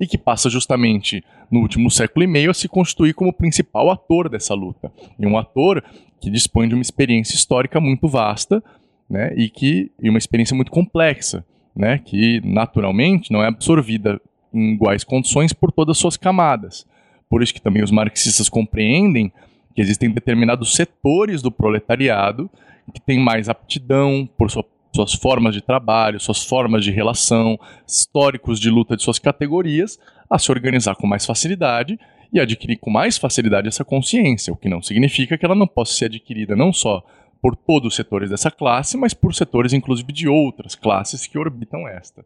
e 0.00 0.06
que 0.06 0.16
passa 0.16 0.48
justamente 0.48 1.22
no 1.50 1.60
último 1.60 1.90
século 1.90 2.24
e 2.24 2.26
meio 2.26 2.50
a 2.50 2.54
se 2.54 2.68
constituir 2.68 3.12
como 3.14 3.32
principal 3.32 3.90
ator 3.90 4.28
dessa 4.28 4.54
luta. 4.54 4.90
E 5.18 5.26
um 5.26 5.36
ator 5.36 5.84
que 6.20 6.30
dispõe 6.30 6.68
de 6.68 6.74
uma 6.74 6.82
experiência 6.82 7.34
histórica 7.34 7.80
muito 7.80 8.08
vasta 8.08 8.62
né, 9.08 9.32
e, 9.36 9.48
que, 9.50 9.90
e 10.00 10.08
uma 10.08 10.18
experiência 10.18 10.54
muito 10.54 10.70
complexa, 10.70 11.44
né, 11.76 11.98
que 11.98 12.40
naturalmente 12.44 13.30
não 13.30 13.42
é 13.42 13.48
absorvida 13.48 14.20
em 14.52 14.72
iguais 14.72 15.04
condições 15.04 15.52
por 15.52 15.70
todas 15.70 15.96
as 15.96 16.00
suas 16.00 16.16
camadas. 16.16 16.86
Por 17.28 17.42
isso 17.42 17.54
que 17.54 17.60
também 17.60 17.82
os 17.82 17.90
marxistas 17.90 18.48
compreendem 18.48 19.32
que 19.74 19.80
existem 19.80 20.10
determinados 20.10 20.74
setores 20.74 21.42
do 21.42 21.50
proletariado 21.50 22.50
que 22.92 23.00
têm 23.00 23.20
mais 23.20 23.48
aptidão 23.48 24.28
por 24.36 24.50
sua, 24.50 24.64
suas 24.92 25.14
formas 25.14 25.54
de 25.54 25.60
trabalho, 25.60 26.20
suas 26.20 26.42
formas 26.42 26.84
de 26.84 26.90
relação, 26.90 27.58
históricos 27.86 28.58
de 28.58 28.70
luta 28.70 28.96
de 28.96 29.02
suas 29.02 29.18
categorias, 29.18 29.98
a 30.28 30.38
se 30.38 30.50
organizar 30.50 30.96
com 30.96 31.06
mais 31.06 31.24
facilidade 31.24 31.98
e 32.32 32.38
adquirir 32.38 32.76
com 32.76 32.90
mais 32.90 33.18
facilidade 33.18 33.68
essa 33.68 33.84
consciência, 33.84 34.52
o 34.52 34.56
que 34.56 34.68
não 34.68 34.82
significa 34.82 35.36
que 35.36 35.44
ela 35.44 35.54
não 35.54 35.66
possa 35.66 35.94
ser 35.94 36.04
adquirida 36.06 36.54
não 36.54 36.72
só 36.72 37.04
por 37.42 37.56
todos 37.56 37.88
os 37.88 37.96
setores 37.96 38.30
dessa 38.30 38.50
classe, 38.50 38.96
mas 38.96 39.14
por 39.14 39.34
setores 39.34 39.72
inclusive 39.72 40.12
de 40.12 40.28
outras 40.28 40.74
classes 40.74 41.26
que 41.26 41.38
orbitam 41.38 41.88
esta. 41.88 42.24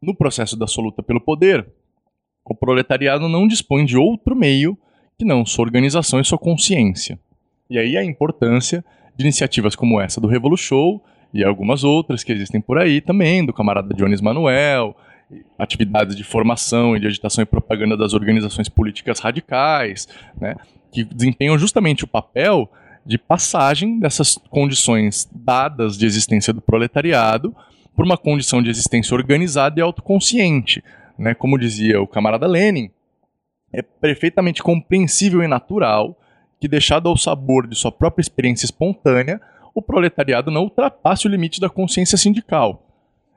No 0.00 0.14
processo 0.14 0.56
da 0.56 0.66
sua 0.66 0.84
luta 0.84 1.02
pelo 1.02 1.20
poder, 1.20 1.66
o 2.44 2.54
proletariado 2.54 3.28
não 3.28 3.46
dispõe 3.46 3.84
de 3.84 3.96
outro 3.96 4.34
meio 4.34 4.76
que 5.18 5.24
não 5.24 5.44
sua 5.44 5.64
organização 5.64 6.20
e 6.20 6.24
sua 6.24 6.38
consciência. 6.38 7.18
E 7.68 7.78
aí 7.78 7.96
a 7.96 8.04
importância 8.04 8.84
de 9.18 9.24
iniciativas 9.24 9.74
como 9.74 10.00
essa 10.00 10.20
do 10.20 10.28
Revolu 10.28 10.56
Show 10.56 11.02
e 11.34 11.44
algumas 11.44 11.82
outras 11.82 12.22
que 12.22 12.32
existem 12.32 12.60
por 12.60 12.78
aí 12.78 13.00
também, 13.00 13.44
do 13.44 13.52
camarada 13.52 13.92
Jones 13.92 14.20
Manuel, 14.20 14.96
atividades 15.58 16.16
de 16.16 16.24
formação 16.24 16.96
e 16.96 17.00
de 17.00 17.08
agitação 17.08 17.42
e 17.42 17.46
propaganda 17.46 17.96
das 17.96 18.14
organizações 18.14 18.68
políticas 18.68 19.18
radicais, 19.18 20.08
né, 20.40 20.54
que 20.92 21.04
desempenham 21.04 21.58
justamente 21.58 22.04
o 22.04 22.06
papel 22.06 22.70
de 23.04 23.18
passagem 23.18 23.98
dessas 23.98 24.38
condições 24.50 25.28
dadas 25.32 25.98
de 25.98 26.06
existência 26.06 26.52
do 26.52 26.60
proletariado 26.60 27.54
por 27.96 28.04
uma 28.04 28.16
condição 28.16 28.62
de 28.62 28.70
existência 28.70 29.14
organizada 29.14 29.80
e 29.80 29.82
autoconsciente. 29.82 30.84
Né? 31.18 31.34
Como 31.34 31.58
dizia 31.58 32.00
o 32.00 32.06
camarada 32.06 32.46
Lenin, 32.46 32.90
é 33.72 33.82
perfeitamente 33.82 34.62
compreensível 34.62 35.42
e 35.42 35.48
natural 35.48 36.17
que, 36.60 36.68
deixado 36.68 37.08
ao 37.08 37.16
sabor 37.16 37.66
de 37.66 37.76
sua 37.76 37.92
própria 37.92 38.22
experiência 38.22 38.64
espontânea, 38.64 39.40
o 39.74 39.82
proletariado 39.82 40.50
não 40.50 40.62
ultrapasse 40.62 41.26
o 41.26 41.30
limite 41.30 41.60
da 41.60 41.68
consciência 41.68 42.18
sindical. 42.18 42.84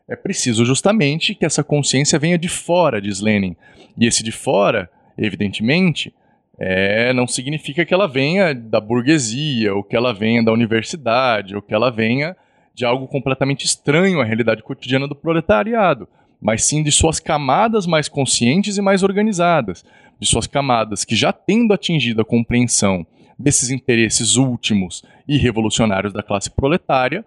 É 0.10 0.16
preciso 0.16 0.66
justamente 0.66 1.36
que 1.36 1.46
essa 1.46 1.64
consciência 1.64 2.18
venha 2.18 2.38
de 2.38 2.50
fora, 2.50 3.02
diz 3.02 3.22
Lenin. 3.22 3.56
E 3.98 4.06
esse 4.06 4.24
de 4.24 4.32
fora, 4.32 4.90
evidentemente, 5.18 6.14
é, 6.60 7.14
não 7.14 7.28
significa 7.28 7.86
que 7.86 7.94
ela 7.94 8.08
venha 8.08 8.54
da 8.54 8.80
burguesia, 8.80 9.74
ou 9.74 9.84
que 9.84 9.96
ela 9.96 10.14
venha 10.14 10.44
da 10.44 10.52
universidade, 10.52 11.56
ou 11.56 11.62
que 11.62 11.74
ela 11.74 11.90
venha 11.90 12.36
de 12.74 12.86
algo 12.86 13.08
completamente 13.08 13.66
estranho 13.66 14.22
à 14.22 14.24
realidade 14.24 14.64
cotidiana 14.64 15.08
do 15.08 15.16
proletariado, 15.16 16.08
mas 16.42 16.64
sim 16.64 16.82
de 16.82 16.92
suas 16.92 17.20
camadas 17.20 17.86
mais 17.86 18.10
conscientes 18.10 18.78
e 18.78 18.82
mais 18.82 19.04
organizadas, 19.04 19.86
de 20.20 20.28
suas 20.28 20.48
camadas 20.48 21.06
que 21.06 21.16
já 21.16 21.32
tendo 21.32 21.74
atingido 21.74 22.22
a 22.22 22.26
compreensão 22.26 23.06
desses 23.42 23.70
interesses 23.70 24.36
últimos 24.36 25.04
e 25.28 25.38
revolucionários 25.38 26.14
da 26.14 26.24
classe 26.24 26.50
proletária, 26.50 27.26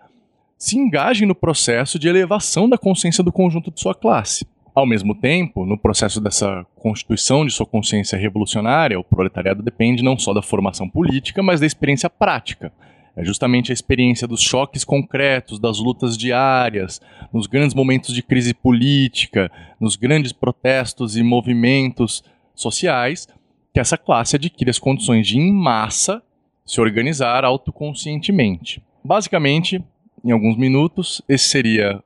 se 0.57 0.79
engajem 0.79 1.27
no 1.27 1.35
processo 1.35 1.99
de 1.99 2.09
elevação 2.09 2.69
da 2.69 2.79
consciência 2.79 3.23
do 3.23 3.33
conjunto 3.33 3.71
de 3.71 3.81
sua 3.81 3.95
classe. 3.95 4.47
Ao 4.75 4.87
mesmo 4.87 5.15
tempo, 5.15 5.65
no 5.65 5.79
processo 5.79 6.21
dessa 6.21 6.67
constituição 6.75 7.47
de 7.47 7.53
sua 7.53 7.67
consciência 7.67 8.19
revolucionária, 8.19 8.99
o 8.99 9.05
proletariado 9.05 9.63
depende 9.63 10.03
não 10.03 10.19
só 10.19 10.33
da 10.33 10.43
formação 10.43 10.89
política, 10.89 11.43
mas 11.43 11.61
da 11.61 11.67
experiência 11.67 12.11
prática. 12.11 12.73
É 13.17 13.25
justamente 13.25 13.71
a 13.71 13.73
experiência 13.73 14.27
dos 14.27 14.43
choques 14.43 14.83
concretos, 14.83 15.61
das 15.61 15.79
lutas 15.79 16.19
diárias, 16.19 17.01
nos 17.33 17.47
grandes 17.47 17.75
momentos 17.75 18.13
de 18.13 18.23
crise 18.23 18.53
política, 18.53 19.49
nos 19.79 19.95
grandes 19.95 20.33
protestos 20.33 21.17
e 21.17 21.23
movimentos 21.23 22.25
sociais, 22.53 23.29
que 23.75 23.81
essa 23.81 23.99
classe 23.99 24.37
adquire 24.37 24.71
as 24.71 24.79
condições 24.79 25.27
de, 25.27 25.37
em 25.37 25.53
massa, 25.53 26.23
se 26.65 26.81
organizar 26.81 27.45
autoconscientemente. 27.45 28.83
Basicamente, 29.05 29.85
em 30.25 30.31
alguns 30.31 30.57
minutos, 30.57 31.21
esse 31.29 31.49
seria 31.49 32.03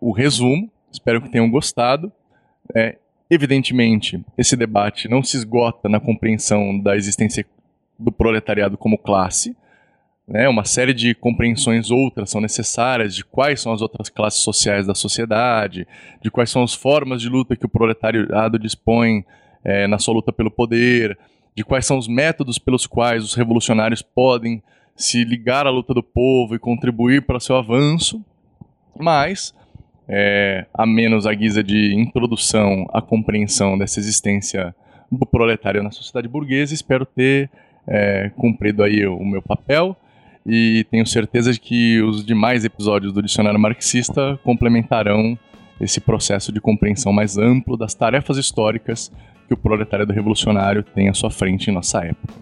o 0.00 0.12
resumo 0.12 0.70
Espero 0.96 1.20
que 1.20 1.28
tenham 1.28 1.50
gostado. 1.50 2.10
É, 2.74 2.96
evidentemente, 3.28 4.24
esse 4.36 4.56
debate 4.56 5.08
não 5.08 5.22
se 5.22 5.36
esgota 5.36 5.88
na 5.88 6.00
compreensão 6.00 6.78
da 6.78 6.96
existência 6.96 7.44
do 7.98 8.10
proletariado 8.10 8.78
como 8.78 8.96
classe. 8.96 9.54
Né? 10.26 10.48
Uma 10.48 10.64
série 10.64 10.94
de 10.94 11.14
compreensões 11.14 11.90
outras 11.90 12.30
são 12.30 12.40
necessárias 12.40 13.14
de 13.14 13.24
quais 13.24 13.60
são 13.60 13.72
as 13.74 13.82
outras 13.82 14.08
classes 14.08 14.40
sociais 14.40 14.86
da 14.86 14.94
sociedade, 14.94 15.86
de 16.22 16.30
quais 16.30 16.50
são 16.50 16.62
as 16.62 16.74
formas 16.74 17.20
de 17.20 17.28
luta 17.28 17.54
que 17.54 17.66
o 17.66 17.68
proletariado 17.68 18.58
dispõe 18.58 19.24
é, 19.66 19.88
na 19.88 19.98
sua 19.98 20.14
luta 20.14 20.32
pelo 20.32 20.48
poder, 20.48 21.18
de 21.56 21.64
quais 21.64 21.84
são 21.84 21.98
os 21.98 22.06
métodos 22.06 22.56
pelos 22.56 22.86
quais 22.86 23.24
os 23.24 23.34
revolucionários 23.34 24.00
podem 24.00 24.62
se 24.94 25.24
ligar 25.24 25.66
à 25.66 25.70
luta 25.70 25.92
do 25.92 26.04
povo 26.04 26.54
e 26.54 26.58
contribuir 26.58 27.22
para 27.22 27.40
seu 27.40 27.56
avanço. 27.56 28.24
Mas 28.96 29.52
é, 30.08 30.66
a 30.72 30.86
menos 30.86 31.26
a 31.26 31.34
guisa 31.34 31.64
de 31.64 31.92
introdução 31.94 32.86
à 32.92 33.02
compreensão 33.02 33.76
dessa 33.76 33.98
existência 33.98 34.72
do 35.10 35.26
proletário 35.26 35.82
na 35.82 35.90
sociedade 35.90 36.28
burguesa, 36.28 36.72
espero 36.72 37.04
ter 37.04 37.50
é, 37.88 38.30
cumprido 38.36 38.84
aí 38.84 39.04
o 39.04 39.24
meu 39.24 39.42
papel 39.42 39.96
e 40.46 40.86
tenho 40.92 41.04
certeza 41.04 41.52
de 41.52 41.58
que 41.58 42.00
os 42.02 42.24
demais 42.24 42.64
episódios 42.64 43.12
do 43.12 43.20
Dicionário 43.20 43.58
Marxista 43.58 44.38
complementarão 44.44 45.36
esse 45.80 46.00
processo 46.00 46.52
de 46.52 46.60
compreensão 46.60 47.12
mais 47.12 47.36
amplo 47.36 47.76
das 47.76 47.94
tarefas 47.94 48.36
históricas 48.38 49.10
que 49.46 49.54
o 49.54 49.56
proletariado 49.56 50.12
revolucionário 50.12 50.82
tem 50.82 51.08
à 51.08 51.14
sua 51.14 51.30
frente 51.30 51.70
em 51.70 51.74
nossa 51.74 52.04
época. 52.04 52.34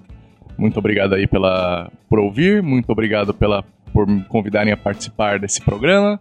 Muito 0.56 0.78
obrigado 0.78 1.14
aí 1.14 1.26
pela, 1.26 1.90
por 2.08 2.18
ouvir, 2.18 2.62
muito 2.62 2.90
obrigado 2.90 3.34
pela, 3.34 3.64
por 3.92 4.06
me 4.06 4.22
convidarem 4.24 4.72
a 4.72 4.76
participar 4.76 5.38
desse 5.38 5.60
programa. 5.60 6.18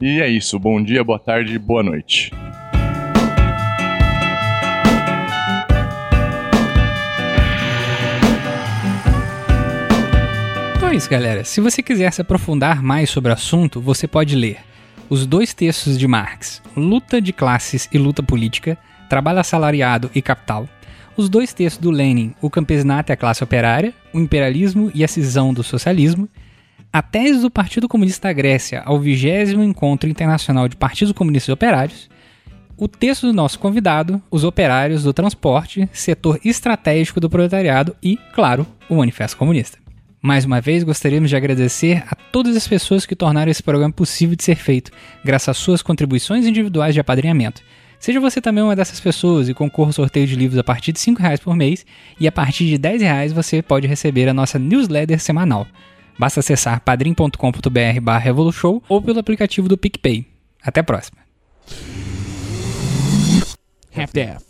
E 0.00 0.20
é 0.20 0.28
isso. 0.28 0.58
Bom 0.58 0.82
dia, 0.82 1.04
boa 1.04 1.18
tarde, 1.18 1.58
boa 1.58 1.82
noite. 1.82 2.32
Então 10.76 10.88
é 10.88 10.96
isso, 10.96 11.08
galera. 11.08 11.44
Se 11.44 11.60
você 11.60 11.82
quiser 11.82 12.12
se 12.12 12.20
aprofundar 12.20 12.82
mais 12.82 13.10
sobre 13.10 13.30
o 13.30 13.34
assunto, 13.34 13.80
você 13.80 14.08
pode 14.08 14.34
ler 14.34 14.58
os 15.08 15.26
dois 15.26 15.52
textos 15.52 15.98
de 15.98 16.06
Marx, 16.06 16.62
Luta 16.76 17.20
de 17.20 17.32
Classes 17.32 17.88
e 17.92 17.98
Luta 17.98 18.22
Política, 18.22 18.78
Trabalho 19.10 19.40
Assalariado 19.40 20.08
e 20.14 20.22
Capital, 20.22 20.68
os 21.16 21.28
dois 21.28 21.52
textos 21.52 21.82
do 21.82 21.90
Lenin, 21.90 22.32
O 22.40 22.48
Campesinato 22.48 23.10
e 23.10 23.12
a 23.12 23.16
Classe 23.16 23.42
Operária, 23.42 23.92
O 24.14 24.20
Imperialismo 24.20 24.88
e 24.94 25.02
a 25.02 25.08
Cisão 25.08 25.52
do 25.52 25.64
Socialismo, 25.64 26.28
a 26.92 27.02
tese 27.02 27.40
do 27.40 27.50
Partido 27.50 27.88
Comunista 27.88 28.28
da 28.28 28.32
Grécia 28.32 28.82
ao 28.86 29.00
20 29.00 29.56
Encontro 29.64 30.08
Internacional 30.08 30.68
de 30.68 30.76
Partidos 30.76 31.12
Comunistas 31.12 31.52
Operários, 31.52 32.08
o 32.76 32.86
texto 32.86 33.26
do 33.26 33.32
nosso 33.32 33.58
convidado, 33.58 34.22
os 34.30 34.44
operários 34.44 35.02
do 35.02 35.12
transporte, 35.12 35.88
setor 35.92 36.38
estratégico 36.44 37.18
do 37.18 37.28
proletariado 37.28 37.96
e, 38.00 38.16
claro, 38.32 38.64
o 38.88 38.94
Manifesto 38.94 39.36
Comunista. 39.36 39.76
Mais 40.22 40.44
uma 40.44 40.60
vez, 40.60 40.84
gostaríamos 40.84 41.30
de 41.30 41.36
agradecer 41.36 42.04
a 42.08 42.14
todas 42.14 42.56
as 42.56 42.68
pessoas 42.68 43.04
que 43.04 43.16
tornaram 43.16 43.50
esse 43.50 43.62
programa 43.62 43.92
possível 43.92 44.36
de 44.36 44.44
ser 44.44 44.54
feito, 44.54 44.92
graças 45.24 45.48
às 45.48 45.58
suas 45.58 45.82
contribuições 45.82 46.46
individuais 46.46 46.94
de 46.94 47.00
apadrinhamento. 47.00 47.60
Seja 48.00 48.18
você 48.18 48.40
também 48.40 48.64
uma 48.64 48.74
dessas 48.74 48.98
pessoas 48.98 49.46
e 49.48 49.54
concorra 49.54 49.90
ao 49.90 49.92
sorteio 49.92 50.26
de 50.26 50.34
livros 50.34 50.58
a 50.58 50.64
partir 50.64 50.90
de 50.90 50.98
R$ 50.98 51.14
reais 51.18 51.38
por 51.38 51.54
mês, 51.54 51.84
e 52.18 52.26
a 52.26 52.32
partir 52.32 52.64
de 52.64 52.88
R$ 52.88 52.96
reais 52.96 53.30
você 53.30 53.60
pode 53.60 53.86
receber 53.86 54.26
a 54.26 54.34
nossa 54.34 54.58
newsletter 54.58 55.20
semanal. 55.20 55.66
Basta 56.18 56.40
acessar 56.40 56.80
padrim.com.br 56.80 58.00
barra 58.02 58.32
ou 58.88 59.02
pelo 59.02 59.18
aplicativo 59.18 59.68
do 59.68 59.76
PicPay. 59.76 60.26
Até 60.62 60.80
a 60.80 60.84
próxima. 60.84 61.18
Half-Death 63.94 64.49